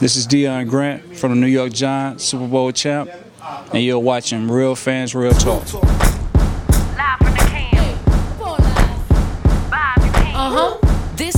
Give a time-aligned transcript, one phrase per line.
[0.00, 3.10] This is Deon Grant from the New York Giants, Super Bowl champ,
[3.72, 5.74] and you're watching Real Fans Real Talk.
[5.74, 7.98] Live from the can.
[9.68, 10.36] Bob, you can't.
[10.36, 10.78] Uh huh.
[11.16, 11.34] This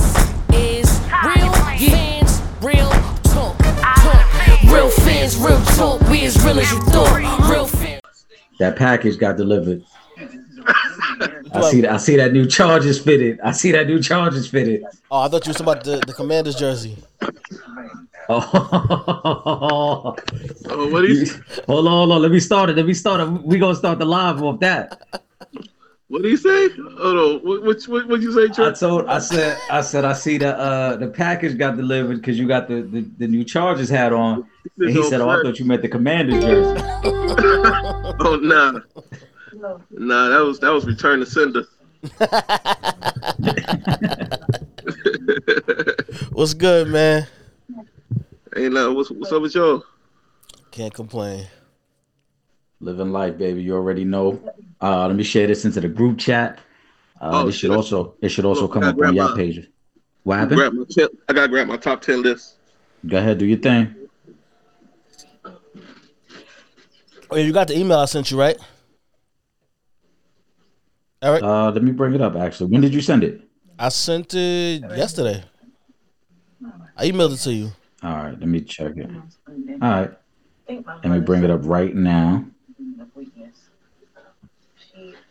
[0.53, 2.89] is real fans, real
[3.23, 3.57] talk.
[3.57, 4.71] talk.
[4.71, 5.99] Real fans, real talk.
[6.07, 7.49] We as real as you thought.
[7.49, 8.01] Real fans.
[8.59, 9.83] That package got delivered.
[11.51, 11.93] I see that.
[11.93, 13.39] I see that new Chargers fitted.
[13.41, 14.83] I see that new Chargers fitted.
[15.09, 16.95] Oh, I thought you was talking about the, the commander's jersey.
[18.31, 20.15] Oh,
[20.69, 21.25] Oh, what do you
[21.67, 22.21] hold on, hold on.
[22.21, 22.77] Let me start it.
[22.77, 23.29] Let me start it.
[23.43, 25.01] We gonna start the live off that.
[26.07, 26.69] what do you say?
[26.69, 27.39] Hold on.
[27.43, 29.07] What what what what you say, I told.
[29.07, 29.57] I said.
[29.69, 30.05] I said.
[30.05, 33.43] I see the uh the package got delivered because you got the, the the new
[33.43, 34.47] Chargers hat on.
[34.79, 36.81] And he said, "Oh, I thought you meant the commander's jersey."
[38.23, 38.79] Oh nah.
[39.91, 41.65] Nah, that was that was return to sender.
[46.33, 47.27] What's good, man?
[48.55, 48.95] Ain't nothing.
[48.95, 49.83] What's what's up with y'all?
[50.71, 51.47] Can't complain.
[52.79, 53.61] Living life, baby.
[53.61, 54.41] You already know.
[54.81, 56.59] Uh, let me share this into the group chat.
[57.19, 57.77] Uh, Oh, this should shit.
[57.77, 59.67] also it should also come up on grab your my- page.
[60.23, 60.57] What happened?
[60.57, 62.55] Grab my ten, I gotta grab my top ten list.
[63.07, 63.95] Go ahead, do your thing.
[67.29, 68.57] Oh, you got the email I sent you, right?
[71.23, 72.35] Eric, Uh, let me bring it up.
[72.35, 73.41] Actually, when did you send it?
[73.79, 75.43] I sent it yesterday.
[76.97, 77.71] I emailed it to you.
[78.03, 79.09] All right, let me check it.
[79.81, 80.11] All right,
[80.67, 82.45] let me bring it up right now.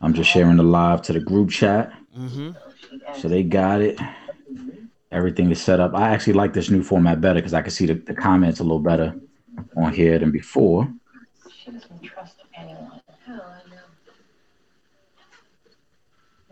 [0.00, 2.50] I'm just sharing the live to the group chat, Mm-hmm.
[3.14, 3.98] so they got it.
[5.12, 5.94] Everything is set up.
[5.94, 8.62] I actually like this new format better because I can see the, the comments a
[8.62, 9.14] little better
[9.76, 10.92] on here than before.
[11.64, 13.00] She doesn't trust anyone.
[13.26, 13.76] Hell, I know.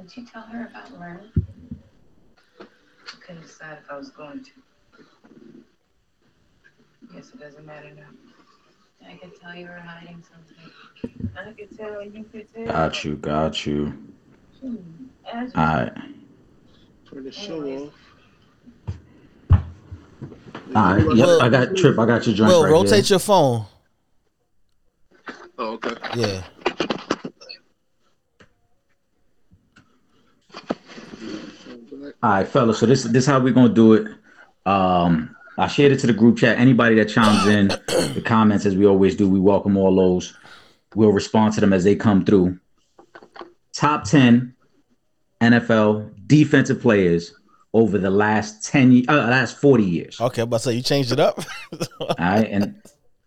[0.02, 1.30] Did you tell her about Myrna?
[2.60, 2.64] I
[3.24, 4.50] couldn't decide if I was going to.
[7.14, 9.08] Guess it doesn't matter now.
[9.08, 11.30] I could tell you were hiding something.
[11.36, 12.66] I could tell you could tell.
[12.66, 13.92] Got you, got you.
[14.60, 14.76] Hmm.
[15.34, 15.92] All right,
[17.10, 17.92] Turn the show off.
[20.74, 21.16] all right.
[21.16, 21.98] Yep, I got Trip.
[21.98, 23.14] I got your joint Will, right rotate here.
[23.14, 23.66] your phone.
[25.58, 25.94] Oh, okay.
[26.16, 26.42] Yeah.
[32.22, 32.78] All right, fellas.
[32.78, 34.08] So this this how we're gonna do it.
[34.66, 36.58] Um, I shared it to the group chat.
[36.58, 40.36] Anybody that chimes in, the comments as we always do, we welcome all those.
[40.94, 42.58] We'll respond to them as they come through.
[43.72, 44.54] Top ten
[45.40, 47.34] NFL defensive players
[47.74, 50.20] over the last ten, ye- uh, last forty years.
[50.20, 51.38] Okay, but say you changed it up.
[52.00, 52.80] All right, and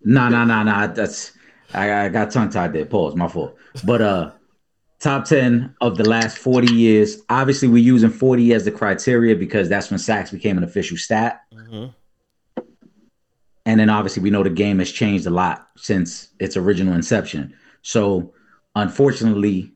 [0.04, 0.88] no, no, no, no.
[0.88, 1.32] That's
[1.74, 2.86] I, I got tongue tied there.
[2.86, 3.16] Pause.
[3.16, 3.56] My fault.
[3.86, 4.32] But uh,
[5.00, 7.18] top ten of the last forty years.
[7.30, 11.42] Obviously, we're using forty as the criteria because that's when sacks became an official stat.
[11.54, 11.94] Mhm.
[13.72, 17.54] And then obviously, we know the game has changed a lot since its original inception.
[17.84, 18.34] So,
[18.76, 19.72] unfortunately,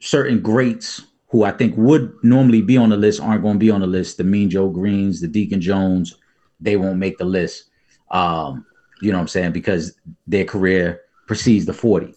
[0.00, 3.70] certain greats who I think would normally be on the list aren't going to be
[3.70, 4.16] on the list.
[4.16, 6.14] The Mean Joe Greens, the Deacon Jones,
[6.58, 7.64] they won't make the list.
[8.10, 8.64] Um,
[9.02, 9.52] you know what I'm saying?
[9.52, 9.92] Because
[10.26, 12.14] their career precedes the 40.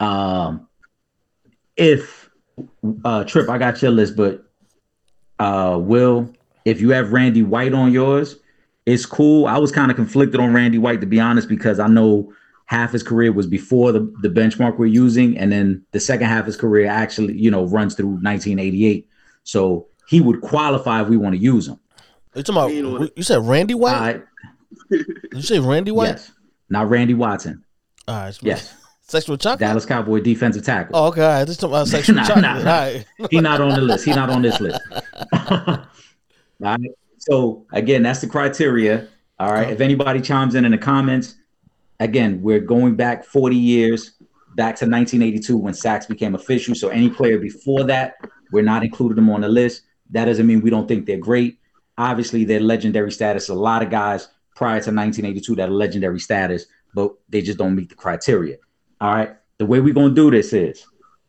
[0.00, 0.66] Um,
[1.76, 2.30] if
[3.04, 4.42] uh, Trip, I got your list, but
[5.38, 6.32] uh, Will,
[6.64, 8.36] if you have Randy White on yours,
[8.90, 9.46] it's cool.
[9.46, 12.32] I was kind of conflicted on Randy White to be honest, because I know
[12.66, 16.40] half his career was before the, the benchmark we're using, and then the second half
[16.40, 19.08] of his career actually, you know, runs through 1988.
[19.44, 21.78] So he would qualify if we want to use him.
[22.34, 23.10] You talking about?
[23.16, 23.94] You said Randy White?
[23.94, 24.22] All right.
[25.32, 26.08] You say Randy White?
[26.08, 26.32] Yes.
[26.68, 27.64] Not Randy Watson.
[28.08, 28.38] All right.
[28.42, 28.74] Yes.
[29.02, 29.60] Sexual chocolate.
[29.60, 30.96] Dallas Cowboy defensive tackle.
[30.96, 31.22] Oh, okay.
[31.22, 31.44] All right.
[31.44, 32.42] This talking about sexual Nah, chocolate.
[32.42, 32.70] nah, nah.
[32.70, 33.04] right.
[33.30, 34.04] He not on the list.
[34.04, 34.80] He not on this list.
[35.32, 35.86] All
[36.60, 36.80] right.
[37.20, 39.08] So again, that's the criteria.
[39.38, 39.70] All right.
[39.70, 41.36] If anybody chimes in in the comments,
[42.00, 44.12] again, we're going back 40 years,
[44.56, 46.74] back to 1982 when sacks became official.
[46.74, 48.14] So any player before that,
[48.50, 49.82] we're not including them on the list.
[50.10, 51.58] That doesn't mean we don't think they're great.
[51.98, 53.50] Obviously, they're legendary status.
[53.50, 57.76] A lot of guys prior to 1982 that are legendary status, but they just don't
[57.76, 58.56] meet the criteria.
[59.00, 59.36] All right.
[59.58, 60.86] The way we're gonna do this is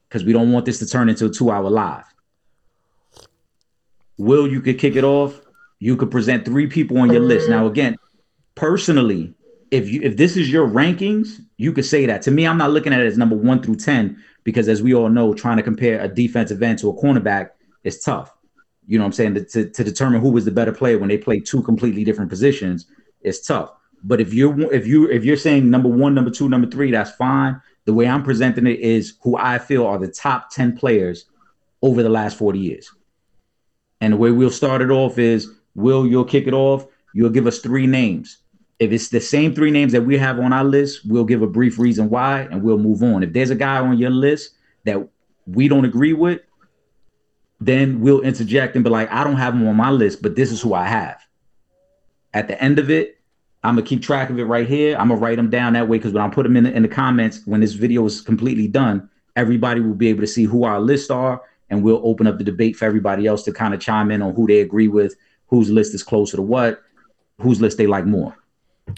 [0.07, 2.05] because we don't want this to turn into a two-hour live.
[4.17, 5.41] Will you could kick it off?
[5.81, 7.49] You could present three people on your list.
[7.49, 7.97] Now, again,
[8.53, 9.33] personally,
[9.71, 12.21] if you if this is your rankings, you could say that.
[12.21, 14.93] To me, I'm not looking at it as number one through ten because, as we
[14.93, 17.49] all know, trying to compare a defensive end to a cornerback
[17.83, 18.31] is tough.
[18.85, 19.33] You know what I'm saying?
[19.33, 22.29] To, to, to determine who was the better player when they play two completely different
[22.29, 22.85] positions
[23.21, 23.71] is tough.
[24.03, 27.11] But if you're if you if you're saying number one, number two, number three, that's
[27.15, 27.59] fine.
[27.85, 31.25] The way I'm presenting it is who I feel are the top 10 players
[31.81, 32.91] over the last 40 years.
[33.99, 36.85] And the way we'll start it off is Will, you'll kick it off.
[37.13, 38.37] You'll give us three names.
[38.79, 41.47] If it's the same three names that we have on our list, we'll give a
[41.47, 43.21] brief reason why and we'll move on.
[43.23, 45.07] If there's a guy on your list that
[45.45, 46.41] we don't agree with,
[47.59, 50.51] then we'll interject and be like, I don't have him on my list, but this
[50.51, 51.21] is who I have.
[52.33, 53.19] At the end of it,
[53.63, 54.97] I'm gonna keep track of it right here.
[54.97, 56.81] I'm gonna write them down that way because when I put them in the, in
[56.81, 60.63] the comments, when this video is completely done, everybody will be able to see who
[60.63, 63.79] our lists are, and we'll open up the debate for everybody else to kind of
[63.79, 65.15] chime in on who they agree with,
[65.51, 66.81] whose list is closer to what,
[67.39, 68.35] whose list they like more.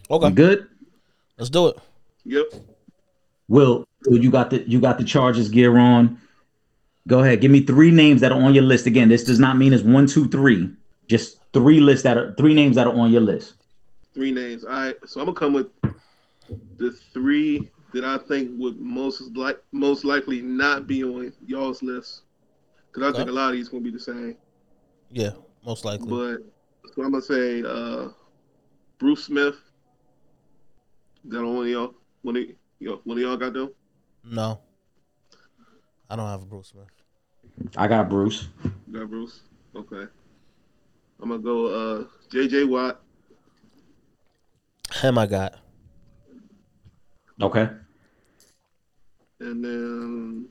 [0.10, 0.68] Okay, You good?
[1.38, 1.78] let's do it.
[2.24, 2.54] Yep.
[3.50, 6.22] Will, Will, you got the you got the Chargers gear on.
[7.08, 7.42] Go ahead.
[7.42, 8.86] Give me three names that are on your list.
[8.86, 10.72] Again, this does not mean it's one, two, three.
[11.10, 13.56] Just three lists that are three names that are on your list.
[14.14, 14.64] Three names.
[14.64, 14.96] All right.
[15.06, 15.68] So I'm gonna come with
[16.78, 22.22] the three that I think would most like most likely not be on y'all's list.
[22.92, 24.36] Because I think a lot of these gonna be the same.
[25.12, 25.32] Yeah,
[25.66, 26.10] most likely.
[26.10, 28.10] But so I'm gonna say uh,
[29.00, 29.56] Bruce Smith.
[31.26, 31.94] Is that on one of y'all?
[32.22, 32.44] One of
[32.80, 33.72] y'all, one of y'all got them?
[34.24, 34.60] no,
[36.10, 36.88] I don't have a Bruce Smith.
[37.78, 38.48] I got Bruce.
[38.64, 39.42] You got Bruce?
[39.76, 40.06] Okay.
[41.22, 42.66] I'm gonna go uh, J.J.
[42.66, 43.02] Watt.
[44.92, 45.56] Him, I got.
[47.42, 47.70] Okay.
[49.40, 50.48] And then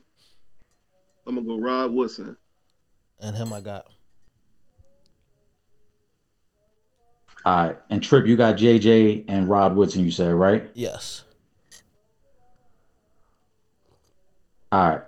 [1.25, 2.35] I'm gonna go Rod Woodson.
[3.19, 3.85] And him, I got.
[7.45, 7.77] All right.
[7.89, 10.69] And Trip, you got JJ and Rod Woodson, you said, right?
[10.73, 11.23] Yes.
[14.71, 15.01] All right.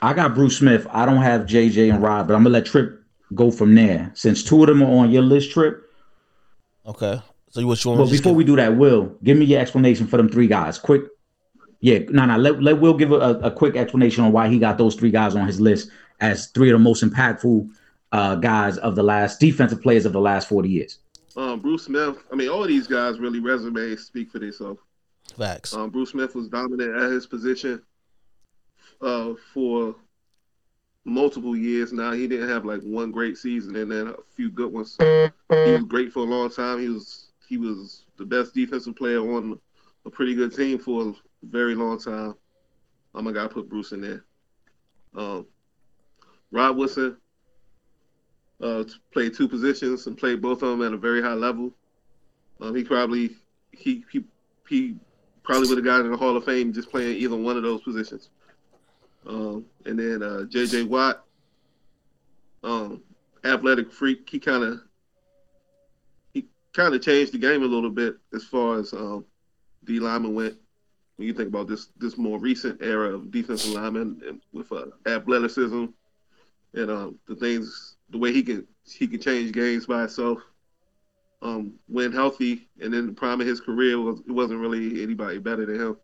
[0.00, 0.86] I got Bruce Smith.
[0.90, 3.00] I don't have JJ and Rod, but I'm gonna let Trip
[3.34, 4.10] go from there.
[4.14, 5.82] Since two of them are on your list, Trip.
[6.86, 7.20] Okay.
[7.50, 8.00] So what you want?
[8.00, 10.46] But to before give- we do that, Will, give me your explanation for them three
[10.46, 10.78] guys.
[10.78, 11.02] Quick.
[11.80, 12.36] Yeah, no, no.
[12.36, 15.34] Let, let Will give a, a quick explanation on why he got those three guys
[15.34, 15.90] on his list
[16.20, 17.68] as three of the most impactful
[18.12, 20.98] uh, guys of the last defensive players of the last 40 years.
[21.36, 22.22] Um, Bruce Smith.
[22.30, 24.80] I mean, all these guys really resumes speak for themselves.
[25.36, 25.74] facts.
[25.74, 27.82] Um, Bruce Smith was dominant at his position
[29.00, 29.96] uh, for
[31.04, 31.92] multiple years.
[31.92, 34.96] Now he didn't have like one great season and then a few good ones.
[35.00, 36.80] He was great for a long time.
[36.80, 39.58] He was he was the best defensive player on
[40.04, 42.34] a pretty good team for a very long time.
[43.14, 44.24] I'm gonna gotta put Bruce in there.
[45.14, 45.46] Um,
[46.50, 47.16] Rod Woodson
[48.62, 51.72] uh, played two positions and played both of them at a very high level.
[52.60, 53.36] Um, he probably
[53.72, 54.24] he he
[54.68, 54.96] he
[55.42, 57.82] probably would have gotten in the Hall of Fame just playing either one of those
[57.82, 58.30] positions.
[59.26, 60.84] Um, and then uh, J.J.
[60.84, 61.24] Watt,
[62.62, 63.02] um,
[63.44, 64.28] athletic freak.
[64.28, 64.80] He kind of
[66.32, 69.24] he kind of changed the game a little bit as far as um,
[69.84, 70.56] D lineman went.
[71.16, 74.86] When you think about this this more recent era of defensive linemen and with uh,
[75.06, 75.86] athleticism
[76.74, 80.38] and um, the things, the way he can he can change games by himself
[81.42, 85.38] um, when healthy, and in the prime of his career, was, it wasn't really anybody
[85.38, 85.96] better than him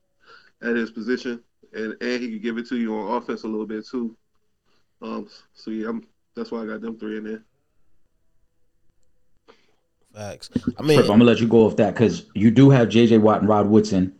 [0.62, 1.40] at his position,
[1.72, 4.16] and and he could give it to you on offense a little bit too.
[5.00, 7.44] Um, so yeah, I'm, that's why I got them three in there.
[10.12, 10.50] Facts.
[10.56, 13.20] I Trip, mean, I'm gonna let you go off that because you do have JJ
[13.20, 14.14] Watt and Rod Woodson.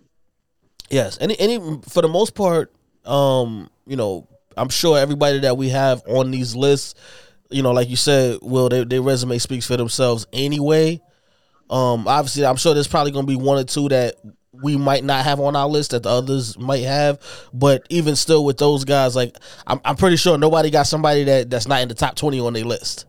[0.91, 2.73] Yes, any any for the most part,
[3.05, 6.95] um, you know, I'm sure everybody that we have on these lists,
[7.51, 11.01] you know, like you said, will their, their resume speaks for themselves anyway.
[11.71, 14.17] Um, obviously, I'm sure there's probably gonna be one or two that
[14.53, 17.21] we might not have on our list that the others might have,
[17.53, 19.37] but even still, with those guys, like
[19.67, 22.53] I'm, I'm pretty sure nobody got somebody that that's not in the top twenty on
[22.53, 23.07] their list.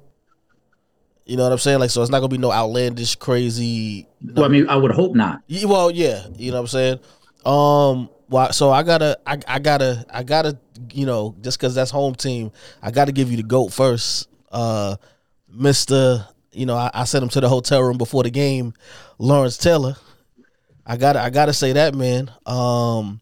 [1.25, 1.79] You know what I'm saying?
[1.79, 4.08] Like, so it's not gonna be no outlandish, crazy.
[4.34, 5.41] Well, I mean, I would hope not.
[5.63, 7.00] Well, yeah, you know what I'm saying.
[7.46, 10.58] Um, well, so I gotta, I, I gotta, I gotta,
[10.91, 14.96] you know, just because that's home team, I gotta give you the goat first, uh,
[15.48, 16.27] Mister.
[16.51, 18.74] You know, I, I sent him to the hotel room before the game,
[19.20, 19.96] Lawrence Taylor.
[20.84, 22.32] I gotta, I gotta say that man.
[22.48, 23.22] Um,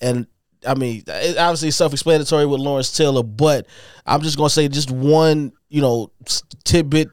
[0.00, 0.26] and
[0.66, 3.66] I mean, obviously self-explanatory with Lawrence Taylor, but
[4.06, 6.10] I'm just gonna say just one, you know,
[6.64, 7.08] tidbit.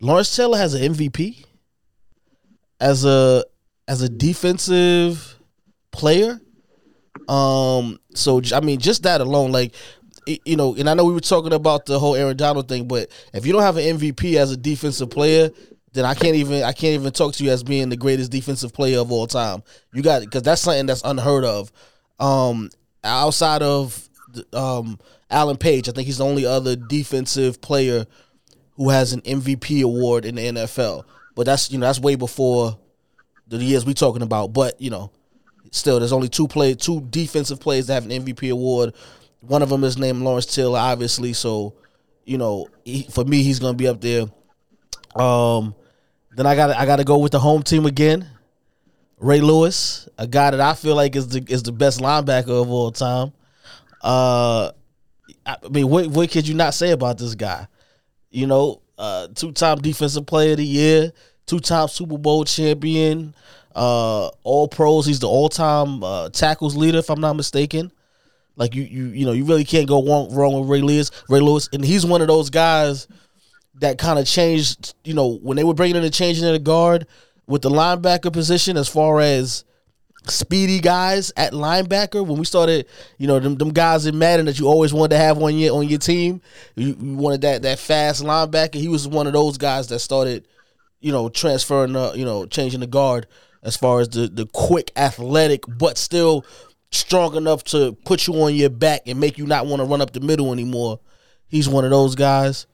[0.00, 1.44] Lawrence Taylor has an MVP
[2.80, 3.44] as a
[3.88, 5.38] as a defensive
[5.90, 6.40] player.
[7.28, 9.74] Um, so I mean, just that alone, like
[10.26, 13.10] you know, and I know we were talking about the whole Aaron Donald thing, but
[13.32, 15.50] if you don't have an MVP as a defensive player,
[15.92, 18.72] then I can't even I can't even talk to you as being the greatest defensive
[18.72, 19.62] player of all time.
[19.92, 21.72] You got because that's something that's unheard of.
[22.18, 22.70] Um,
[23.02, 24.08] outside of
[24.52, 24.98] um
[25.30, 28.06] Alan Page, I think he's the only other defensive player
[28.76, 31.04] who has an MVP award in the NFL.
[31.34, 32.78] But that's you know that's way before
[33.48, 34.52] the years we're talking about.
[34.52, 35.10] But you know,
[35.70, 38.94] still, there's only two play, two defensive players that have an MVP award.
[39.46, 41.32] One of them is named Lawrence Taylor, obviously.
[41.32, 41.74] So,
[42.24, 44.24] you know, he, for me, he's gonna be up there.
[45.14, 45.74] Um,
[46.36, 48.28] Then I got I got to go with the home team again.
[49.18, 52.70] Ray Lewis, a guy that I feel like is the is the best linebacker of
[52.70, 53.32] all time.
[54.02, 54.72] Uh,
[55.46, 57.66] I mean, what what could you not say about this guy?
[58.30, 61.12] You know, uh, two time defensive player of the year,
[61.46, 63.34] two time Super Bowl champion,
[63.74, 65.06] uh, all pros.
[65.06, 67.90] He's the all time uh, tackles leader, if I'm not mistaken.
[68.56, 71.10] Like you, you, you know, you really can't go wrong, with Ray Lewis.
[71.28, 73.06] Ray Lewis, and he's one of those guys
[73.74, 74.94] that kind of changed.
[75.04, 77.06] You know, when they were bringing in the changing the guard
[77.46, 79.64] with the linebacker position, as far as
[80.30, 82.26] speedy guys at linebacker.
[82.26, 82.86] When we started,
[83.18, 85.74] you know, them, them guys in Madden that you always wanted to have on your
[85.76, 86.40] on your team.
[86.74, 88.74] You, you wanted that that fast linebacker.
[88.74, 90.46] He was one of those guys that started,
[91.00, 93.26] you know, transferring, uh, you know, changing the guard
[93.62, 96.44] as far as the the quick, athletic, but still
[96.90, 100.00] strong enough to put you on your back and make you not want to run
[100.00, 101.00] up the middle anymore.
[101.48, 102.66] He's one of those guys.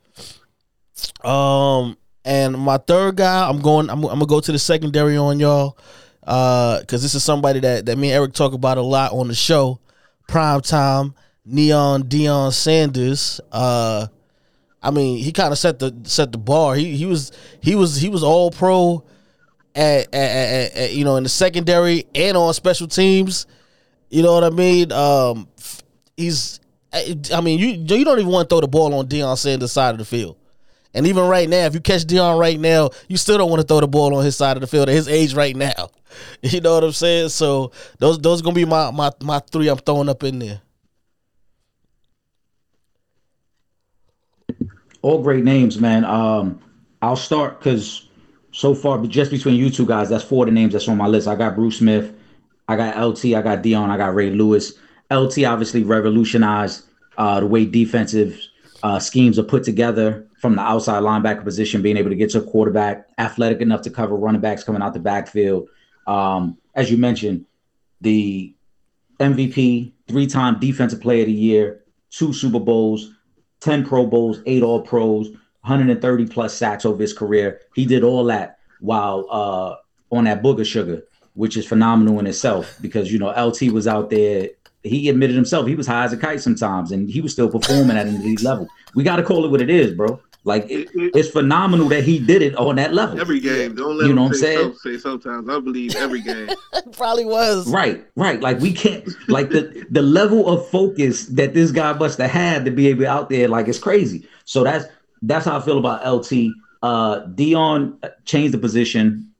[1.24, 3.90] Um, and my third guy, I'm going.
[3.90, 5.76] I'm, I'm gonna go to the secondary on y'all,
[6.24, 9.28] uh, because this is somebody that that me and Eric talk about a lot on
[9.28, 9.80] the show.
[10.28, 11.14] Prime time,
[11.44, 13.40] Neon Deion Sanders.
[13.50, 14.06] Uh,
[14.82, 16.74] I mean, he kind of set the set the bar.
[16.74, 19.04] He he was he was he was all pro
[19.74, 23.46] at, at, at, at you know in the secondary and on special teams.
[24.12, 24.92] You know what I mean?
[24.92, 25.48] Um,
[26.16, 26.60] he's.
[26.94, 29.94] I mean, you you don't even want to throw the ball on Deion Sanders' side
[29.94, 30.36] of the field.
[30.94, 33.66] And even right now, if you catch Deion right now, you still don't want to
[33.66, 35.90] throw the ball on his side of the field at his age right now.
[36.42, 37.30] You know what I'm saying?
[37.30, 40.60] So those those are gonna be my my my three I'm throwing up in there.
[45.02, 46.04] all great names, man.
[46.04, 46.60] Um,
[47.02, 48.08] I'll start because
[48.52, 50.96] so far, but just between you two guys, that's four of the names that's on
[50.96, 51.28] my list.
[51.28, 52.14] I got Bruce Smith,
[52.72, 54.72] I got LT, I got Deion, I got Ray Lewis.
[55.10, 56.86] LT obviously revolutionized
[57.18, 58.40] uh, the way defensive
[58.82, 62.38] uh, schemes are put together from the outside linebacker position, being able to get to
[62.38, 65.68] a quarterback, athletic enough to cover running backs coming out the backfield.
[66.06, 67.44] Um, as you mentioned,
[68.00, 68.54] the
[69.20, 73.12] MVP, three-time Defensive Player of the Year, two Super Bowls,
[73.60, 75.28] 10 Pro Bowls, eight All Pros,
[75.60, 77.60] 130 plus sacks over his career.
[77.74, 79.76] He did all that while uh,
[80.10, 84.10] on that booger sugar, which is phenomenal in itself because, you know, LT was out
[84.10, 84.48] there.
[84.84, 87.96] He admitted himself he was high as a kite sometimes and he was still performing
[87.96, 88.68] at an elite level.
[88.94, 90.20] We got to call it what it is, bro.
[90.44, 93.20] Like, it, it's phenomenal that he did it on that level.
[93.20, 93.76] Every game.
[93.76, 94.72] Don't let You know him what I'm say, saying?
[94.72, 95.48] some- say sometimes.
[95.48, 96.48] I believe every game.
[96.94, 97.68] Probably was.
[97.72, 98.40] Right, right.
[98.40, 102.64] Like we can't like the the level of focus that this guy must have had
[102.64, 104.26] to be able out there, like it's crazy.
[104.44, 104.86] So that's
[105.22, 106.32] that's how I feel about LT.
[106.82, 109.31] Uh Deion changed the position.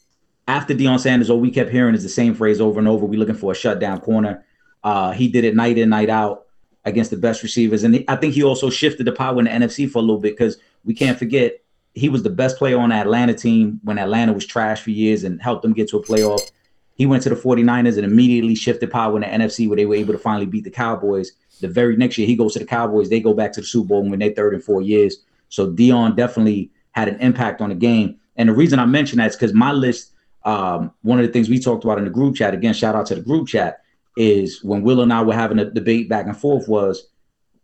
[0.48, 3.06] After Deion Sanders, all we kept hearing is the same phrase over and over.
[3.06, 4.44] We're looking for a shutdown corner.
[4.82, 6.46] Uh he did it night in, night out
[6.84, 7.84] against the best receivers.
[7.84, 10.36] And I think he also shifted the power in the NFC for a little bit
[10.36, 11.62] because we can't forget
[11.94, 15.24] he was the best player on the Atlanta team when Atlanta was trash for years
[15.24, 16.50] and helped them get to a playoff.
[16.94, 19.94] He went to the 49ers and immediately shifted power in the NFC where they were
[19.94, 21.32] able to finally beat the Cowboys.
[21.60, 23.08] The very next year, he goes to the Cowboys.
[23.08, 25.18] They go back to the Super Bowl when they're third and four years.
[25.48, 28.18] So Deion definitely had an impact on the game.
[28.36, 30.11] And the reason I mention that is because my list,
[30.44, 33.06] um, one of the things we talked about in the group chat, again, shout out
[33.06, 33.82] to the group chat,
[34.16, 37.08] is when Will and I were having a debate back and forth was,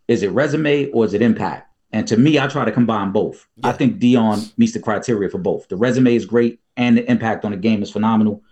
[0.07, 1.67] is it resume or is it impact?
[1.93, 3.47] And to me, I try to combine both.
[3.63, 5.69] I think Deion meets the criteria for both.
[5.69, 8.43] The resume is great and the impact on the game is phenomenal.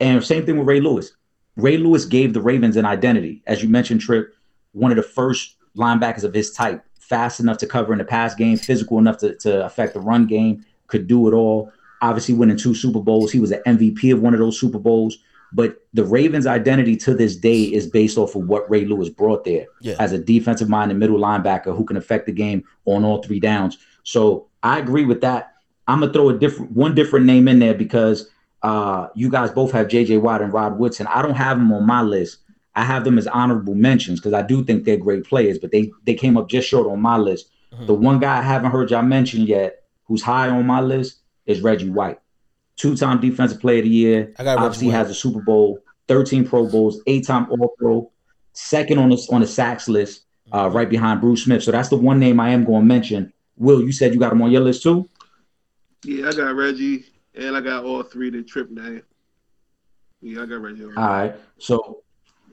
[0.00, 1.12] And same thing with Ray Lewis.
[1.56, 3.42] Ray Lewis gave the Ravens an identity.
[3.46, 4.34] As you mentioned, Trip,
[4.72, 8.34] one of the first linebackers of his type, fast enough to cover in the pass
[8.34, 11.72] game, physical enough to, to affect the run game, could do it all.
[12.06, 13.32] Obviously, winning two Super Bowls.
[13.32, 15.18] He was an MVP of one of those Super Bowls.
[15.52, 19.44] But the Ravens' identity to this day is based off of what Ray Lewis brought
[19.44, 19.94] there Yeah.
[20.00, 23.78] as a defensive minded middle linebacker who can affect the game on all three downs.
[24.02, 25.52] So I agree with that.
[25.88, 28.28] I'm gonna throw a different one different name in there because
[28.62, 30.18] uh, you guys both have J.J.
[30.18, 31.06] Watt and Rod Woodson.
[31.06, 32.38] I don't have them on my list.
[32.74, 35.90] I have them as honorable mentions because I do think they're great players, but they
[36.04, 37.50] they came up just short on my list.
[37.86, 41.60] The one guy I haven't heard y'all mention yet, who's high on my list, is
[41.62, 42.18] Reggie White,
[42.76, 44.34] two-time Defensive Player of the Year.
[44.38, 48.10] I got Reggie Obviously, has a Super Bowl, 13 Pro Bowls, eight-time All-Pro,
[48.52, 51.62] second on the on the sacks list, uh, right behind Bruce Smith.
[51.62, 53.32] So that's the one name I am going to mention.
[53.56, 55.08] Will, you said you got him on your list too?
[56.04, 59.02] Yeah, I got Reggie, and I got all three to trip name.
[60.20, 60.84] Yeah, I got Reggie.
[60.84, 60.96] on.
[60.96, 61.34] All right.
[61.58, 62.02] So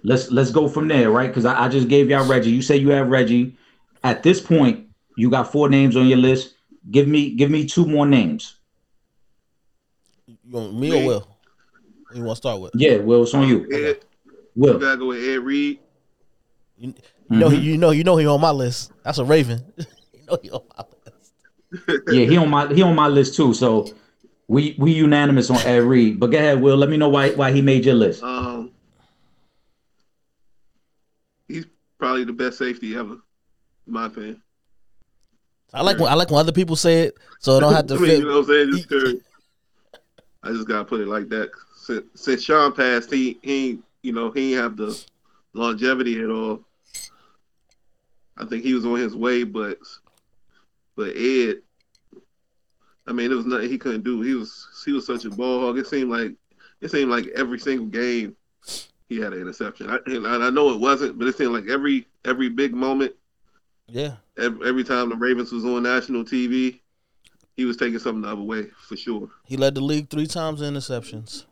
[0.03, 1.27] let's let's go from there, right?
[1.27, 2.51] Because I, I just gave y'all Reggie.
[2.51, 3.55] You say you have Reggie.
[4.03, 6.55] At this point, you got four names on your list.
[6.91, 8.57] Give me give me two more names.
[10.45, 11.27] You want me or Will?
[12.13, 12.71] You want to start with?
[12.75, 13.63] Yeah, Will, it's on you.
[13.71, 14.77] Ed, you Will.
[14.79, 15.79] gotta go with Ed Reed.
[16.77, 16.93] You,
[17.29, 17.63] you know, Mhm.
[17.63, 18.91] you know, you know, he on my list.
[19.03, 19.63] That's a Raven.
[19.77, 19.85] you
[20.27, 22.03] know, he on my list.
[22.09, 23.53] Yeah, he on my he on my list too.
[23.53, 23.87] So
[24.49, 26.19] We we unanimous on Ed Reed.
[26.19, 26.75] But go ahead, Will.
[26.77, 28.21] Let me know why why he made your list.
[28.21, 28.71] Um,
[31.47, 31.65] he's
[31.97, 34.41] probably the best safety ever, in my opinion.
[35.73, 37.93] I like when I like when other people say it, so it don't have to
[37.95, 38.19] I mean, fit.
[38.19, 39.21] you know what I'm saying?
[40.43, 41.51] I just gotta put it like that.
[41.75, 45.01] Since, since Sean passed, he he you know he ain't have the
[45.53, 46.61] longevity at all.
[48.37, 49.77] I think he was on his way, but
[50.95, 51.57] but Ed,
[53.07, 54.21] I mean, it was nothing he couldn't do.
[54.21, 55.77] He was he was such a ball hog.
[55.77, 56.33] It seemed like
[56.81, 58.35] it seemed like every single game
[59.07, 59.89] he had an interception.
[59.89, 63.13] I, and I know it wasn't, but it seemed like every every big moment
[63.87, 66.79] Yeah, every, every time the Ravens was on national TV,
[67.55, 69.29] he was taking something the other way for sure.
[69.45, 71.45] he led the league three times in interceptions,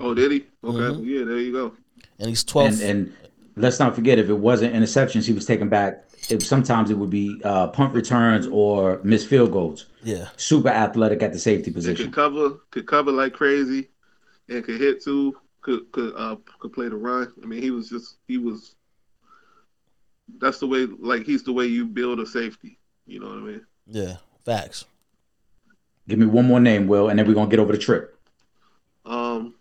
[0.00, 0.46] Oh, did he?
[0.64, 1.04] Okay, Mhm.
[1.04, 1.74] yeah, there you go.
[2.18, 2.72] and he's twelve.
[2.72, 3.12] And and
[3.56, 6.08] let's not forget if it wasn't interceptions, he was taking back.
[6.30, 9.86] It, sometimes it would be uh, punt returns or missed field goals.
[10.04, 12.06] yeah, Super athletic at the safety He position.
[12.06, 13.90] could cover, could cover like crazy,
[14.48, 15.36] and could hit too.
[15.62, 17.32] Could could uh could play the run.
[17.42, 18.76] I mean, he was just he was.
[20.38, 22.78] That's the way, like he's the way you build a safety.
[23.06, 23.66] You know what I mean?
[23.86, 24.84] yeah, facts.
[26.08, 28.18] Give me one more name, Will, and then we're gonna get over the trip.
[29.04, 29.54] Um,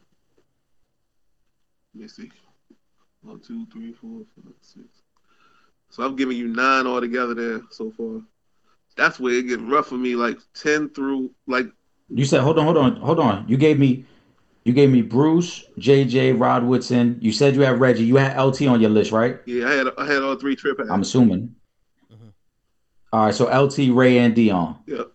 [1.94, 2.32] let me see.
[3.22, 4.86] One, two, three, four, five, six.
[5.90, 8.22] So I'm giving you nine altogether there so far.
[8.96, 10.16] That's where it gets rough for me.
[10.16, 11.68] Like ten through like
[12.10, 13.46] You said, hold on, hold on, hold on.
[13.48, 14.06] You gave me,
[14.64, 17.18] you gave me Bruce, JJ, Rod Woodson.
[17.22, 18.04] You said you had Reggie.
[18.04, 19.40] You had LT on your list, right?
[19.46, 21.56] yeah, I had I had all three trip I'm assuming.
[23.14, 24.78] All right, so LT, Ray, and Deion.
[24.88, 25.12] Yep.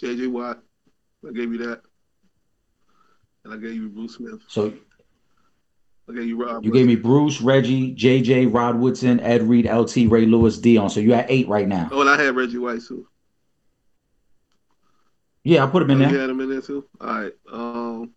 [0.00, 0.62] JJ Watt.
[1.26, 1.82] I gave you that.
[3.44, 4.40] And I gave you Bruce Smith.
[4.48, 4.72] So
[6.08, 6.64] I gave you Rob.
[6.64, 10.90] you gave me Bruce, Reggie, JJ, Rod Woodson, Ed Reed, LT, Ray Lewis, Deion.
[10.90, 11.88] So you at eight right now.
[11.92, 13.06] Oh, and I had Reggie White too.
[15.44, 16.84] Yeah, I put him in Oh, you had him in there too.
[17.00, 17.32] All right.
[17.50, 18.12] Um,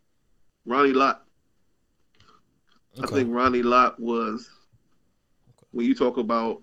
[0.65, 1.23] Ronnie Lott.
[2.97, 3.03] Okay.
[3.03, 4.49] I think Ronnie Lott was
[5.71, 6.61] when you talk about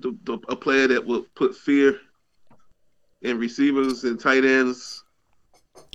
[0.00, 1.98] the, the a player that would put fear
[3.22, 5.04] in receivers and tight ends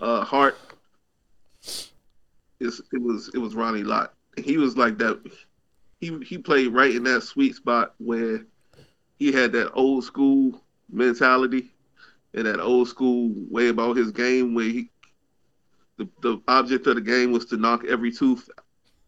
[0.02, 0.58] uh heart
[2.64, 4.14] it's, it was it was Ronnie Lott.
[4.38, 5.20] He was like that
[6.00, 8.46] he he played right in that sweet spot where
[9.18, 11.72] he had that old school mentality
[12.34, 14.90] and that old school way about his game where he
[15.98, 18.50] the, the object of the game was to knock every tooth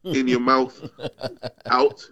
[0.04, 0.88] in your mouth
[1.66, 2.08] out.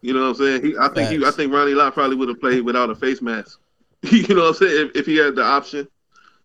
[0.00, 0.64] You know what I'm saying?
[0.64, 3.20] He, I think he, I think Ronnie Lott probably would have played without a face
[3.20, 3.58] mask.
[4.02, 4.86] you know what I'm saying?
[4.86, 5.88] If, if he had the option,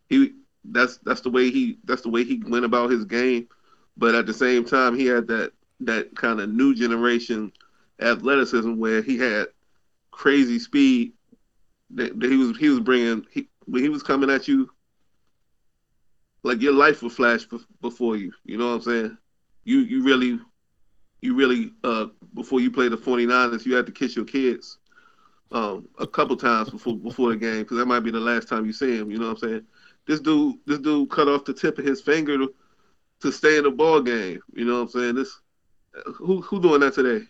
[0.09, 0.33] he
[0.65, 3.47] that's that's the way he that's the way he went about his game.
[3.95, 7.51] But at the same time, he had that that kind of new generation
[8.01, 9.47] athleticism where he had
[10.11, 11.13] crazy speed.
[11.91, 14.69] That, that he was he was bringing he, when he was coming at you
[16.43, 18.31] like your life would flash bef- before you.
[18.45, 19.17] You know what I'm saying?
[19.63, 20.39] You you really
[21.21, 24.79] you really uh before you play the 49ers, you had to kiss your kids
[25.51, 28.65] um a couple times before before the game because that might be the last time
[28.65, 29.11] you see him.
[29.11, 29.61] You know what I'm saying?
[30.07, 32.53] This dude this dude cut off the tip of his finger to,
[33.21, 34.39] to stay in the ball game.
[34.53, 35.15] You know what I'm saying?
[35.15, 35.39] This
[36.15, 37.25] who who doing that today?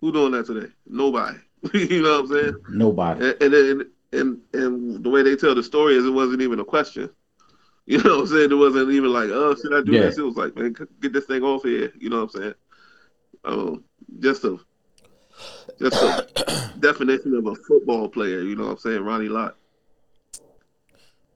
[0.00, 0.72] Who doing that today?
[0.86, 1.38] Nobody.
[1.74, 2.54] you know what I'm saying?
[2.70, 3.24] Nobody.
[3.26, 6.60] And, and and and and the way they tell the story is it wasn't even
[6.60, 7.10] a question.
[7.86, 8.52] You know what I'm saying?
[8.52, 10.00] It wasn't even like, oh, should I do Yeah.
[10.00, 10.18] this?
[10.18, 11.90] It was like, man, get this thing off here.
[11.98, 12.54] You know what I'm saying?
[13.44, 13.84] Um,
[14.20, 14.58] just a
[15.78, 18.42] just a definition of a football player.
[18.42, 19.02] You know what I'm saying?
[19.02, 19.56] Ronnie Lott.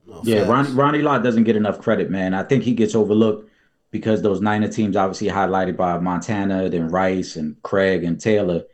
[0.06, 0.48] No, Yeah, facts.
[0.48, 2.34] Ronnie, Ronnie Lott doesn't get enough credit, man.
[2.34, 3.50] I think he gets overlooked
[3.90, 8.64] because those Niner teams obviously highlighted by Montana, then Rice and Craig and Taylor.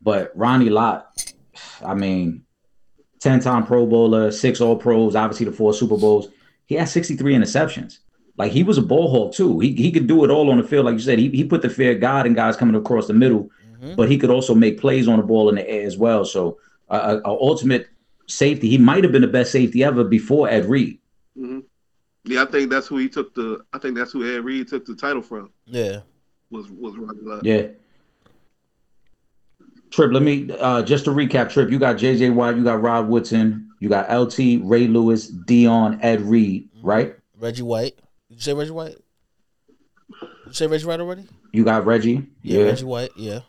[0.00, 1.32] But Ronnie Lott,
[1.84, 2.44] I mean,
[3.20, 6.28] 10 time Pro Bowler, six All Pros, obviously the four Super Bowls.
[6.66, 7.98] He had 63 interceptions.
[8.36, 9.60] Like he was a ball hawk too.
[9.60, 10.86] He, he could do it all on the field.
[10.86, 13.12] Like you said, he, he put the fear of God in guys coming across the
[13.14, 13.48] middle,
[13.80, 13.94] Mhm.
[13.96, 16.24] but he could also make plays on the ball in the air as well.
[16.24, 16.58] So,
[16.90, 17.86] uh, a, a ultimate
[18.26, 18.68] safety.
[18.68, 20.98] He might have been the best safety ever before Ed Reed.
[21.36, 21.60] hmm
[22.24, 23.60] Yeah, I think that's who he took the.
[23.72, 25.50] I think that's who Ed Reed took the title from.
[25.66, 26.00] Yeah,
[26.50, 27.44] Was was Ronnie Lott.
[27.44, 27.68] Yeah.
[29.90, 33.06] Trip, let me uh just to recap, Trip, you got JJ Watt, you got Rod
[33.08, 37.14] Woodson, you got LT, Ray Lewis, Deion, Ed Reed, right?
[37.38, 37.96] Reggie White.
[38.34, 38.96] Did you say Reggie White?
[40.20, 41.24] Did you say Reggie White already?
[41.52, 42.26] You got Reggie.
[42.42, 42.64] Yeah, Yeah.
[42.64, 43.10] Reggie White.
[43.16, 43.40] Yeah.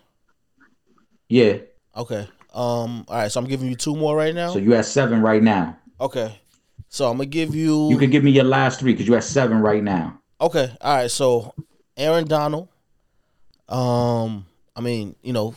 [1.27, 1.57] Yeah.
[1.97, 2.27] Okay.
[2.53, 3.03] Um.
[3.07, 3.31] All right.
[3.31, 4.51] So I'm giving you two more right now.
[4.51, 5.77] So you have seven right now.
[5.99, 6.39] okay.
[6.87, 7.89] So I'm gonna give you.
[7.89, 10.19] You can give me your last three because you have seven right now.
[10.39, 10.71] Okay.
[10.79, 11.09] All right.
[11.11, 11.53] So
[11.97, 12.69] Aaron Donald.
[13.67, 14.45] Um.
[14.75, 15.55] I mean, you know,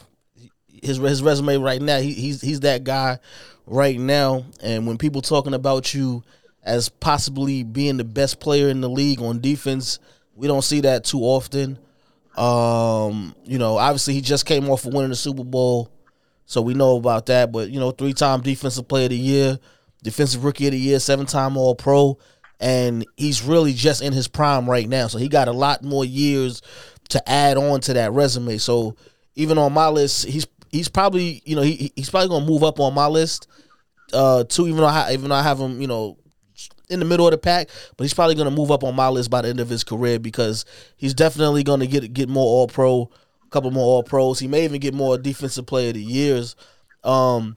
[0.83, 1.99] his his resume right now.
[1.99, 3.19] He, he's he's that guy
[3.67, 4.45] right now.
[4.62, 6.25] And when people talking about you
[6.69, 9.99] as possibly being the best player in the league on defense,
[10.35, 11.79] we don't see that too often.
[12.37, 15.91] Um, you know, obviously he just came off of winning the Super Bowl,
[16.47, 17.51] so we know about that.
[17.51, 19.59] But you know, three time defensive player of the year,
[20.05, 22.19] defensive rookie of the year, seven time all pro,
[22.61, 25.09] and he's really just in his prime right now.
[25.09, 26.63] So he got a lot more years
[27.09, 28.59] to add on to that resume.
[28.59, 28.95] So
[29.35, 32.79] even on my list, he's he's probably you know he he's probably gonna move up
[32.79, 33.49] on my list
[34.13, 34.69] uh too.
[34.69, 36.19] Even though I, even though I have him you know
[36.90, 39.31] in the middle of the pack, but he's probably gonna move up on my list
[39.31, 40.64] by the end of his career because
[40.96, 43.11] he's definitely gonna get get more All Pro,
[43.44, 44.38] a couple more All Pros.
[44.38, 46.57] He may even get more Defensive Player of the Years.
[47.05, 47.57] Um,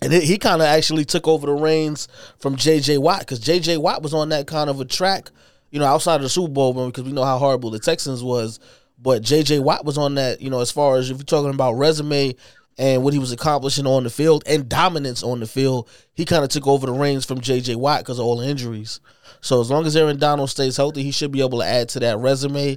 [0.00, 2.98] and he, he kind of actually took over the reins from J.J.
[2.98, 3.78] Watt because J.J.
[3.78, 5.30] Watt was on that kind of a track,
[5.70, 8.60] you know, outside of the Super Bowl because we know how horrible the Texans was.
[9.00, 9.60] But J.J.
[9.60, 12.34] Watt was on that, you know, as far as if you're talking about resume
[12.78, 16.44] and what he was accomplishing on the field and dominance on the field, he kind
[16.44, 17.74] of took over the reins from J.J.
[17.74, 19.00] Watt because of all the injuries.
[19.40, 22.00] So as long as Aaron Donald stays healthy, he should be able to add to
[22.00, 22.76] that resume.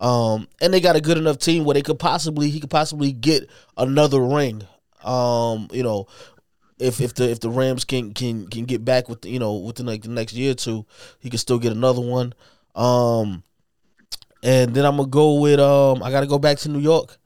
[0.00, 3.12] Um, and they got a good enough team where they could possibly he could possibly
[3.12, 4.66] get another ring.
[5.04, 6.06] Um, you know,
[6.78, 9.86] if if the if the Rams can can can get back with you know within
[9.86, 10.86] like the next year or two,
[11.20, 12.34] he could still get another one.
[12.74, 13.44] Um,
[14.42, 17.18] and then I'm gonna go with um I gotta go back to New York.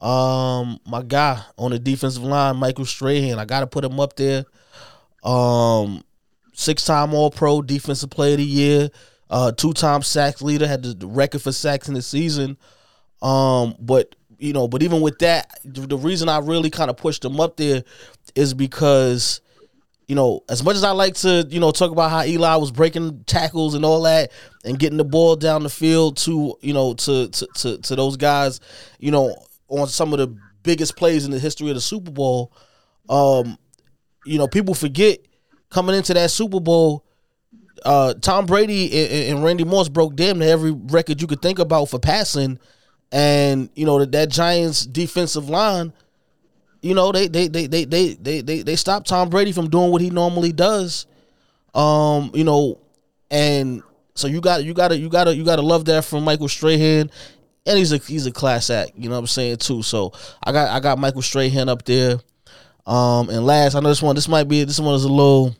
[0.00, 4.44] Um, my guy on the defensive line, Michael Strahan, I gotta put him up there.
[5.22, 6.02] Um,
[6.54, 8.90] six time All Pro, Defensive Player of the Year,
[9.28, 12.56] uh, two time sacks leader, had the record for sacks in the season.
[13.20, 17.24] Um, but you know, but even with that, the reason I really kind of pushed
[17.24, 17.84] him up there
[18.34, 19.42] is because
[20.10, 22.72] you know, as much as I like to, you know, talk about how Eli was
[22.72, 24.32] breaking tackles and all that
[24.64, 28.16] and getting the ball down the field to, you know, to to to, to those
[28.16, 28.58] guys,
[28.98, 29.36] you know,
[29.70, 32.52] on some of the biggest plays in the history of the Super Bowl,
[33.08, 33.58] um,
[34.26, 35.20] you know, people forget
[35.70, 37.04] coming into that Super Bowl,
[37.84, 41.58] uh, Tom Brady and, and Randy Moss broke damn near every record you could think
[41.58, 42.58] about for passing,
[43.10, 45.92] and you know that that Giants defensive line
[46.82, 49.90] you know they they they they they they they, they stopped Tom Brady from doing
[49.90, 51.06] what he normally does.
[51.74, 52.80] Um, you know,
[53.30, 53.82] and
[54.14, 56.24] so you got you got to you got to you got to love that from
[56.24, 57.10] Michael Strahan,
[57.66, 58.92] and he's a he's a class act.
[58.96, 59.82] You know what I'm saying too.
[59.82, 62.18] So I got I got Michael Strahan up there.
[62.86, 65.54] Um, and last I know this one this might be this one is a little.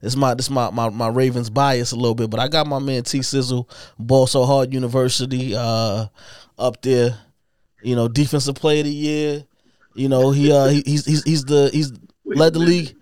[0.00, 2.78] This my this my, my my Ravens bias a little bit, but I got my
[2.78, 6.06] man T Sizzle, Ball So Hard University, uh,
[6.56, 7.18] up there.
[7.82, 9.44] You know, defensive player of the year.
[9.94, 11.92] You know, he uh he, he's he's he's the he's
[12.24, 12.94] led the league.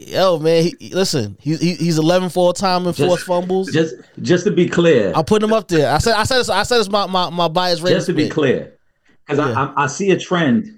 [0.00, 3.70] Yo, man, he, listen, he, he he's eleven for all time and forced fumbles.
[3.72, 5.92] Just just to be clear, I'm putting him up there.
[5.92, 7.96] I said I said it's, I said it's my my my bias rating.
[7.96, 8.32] just to be spit.
[8.32, 8.78] clear,
[9.26, 9.54] because Yeah.
[9.76, 10.74] I, I I see a trend.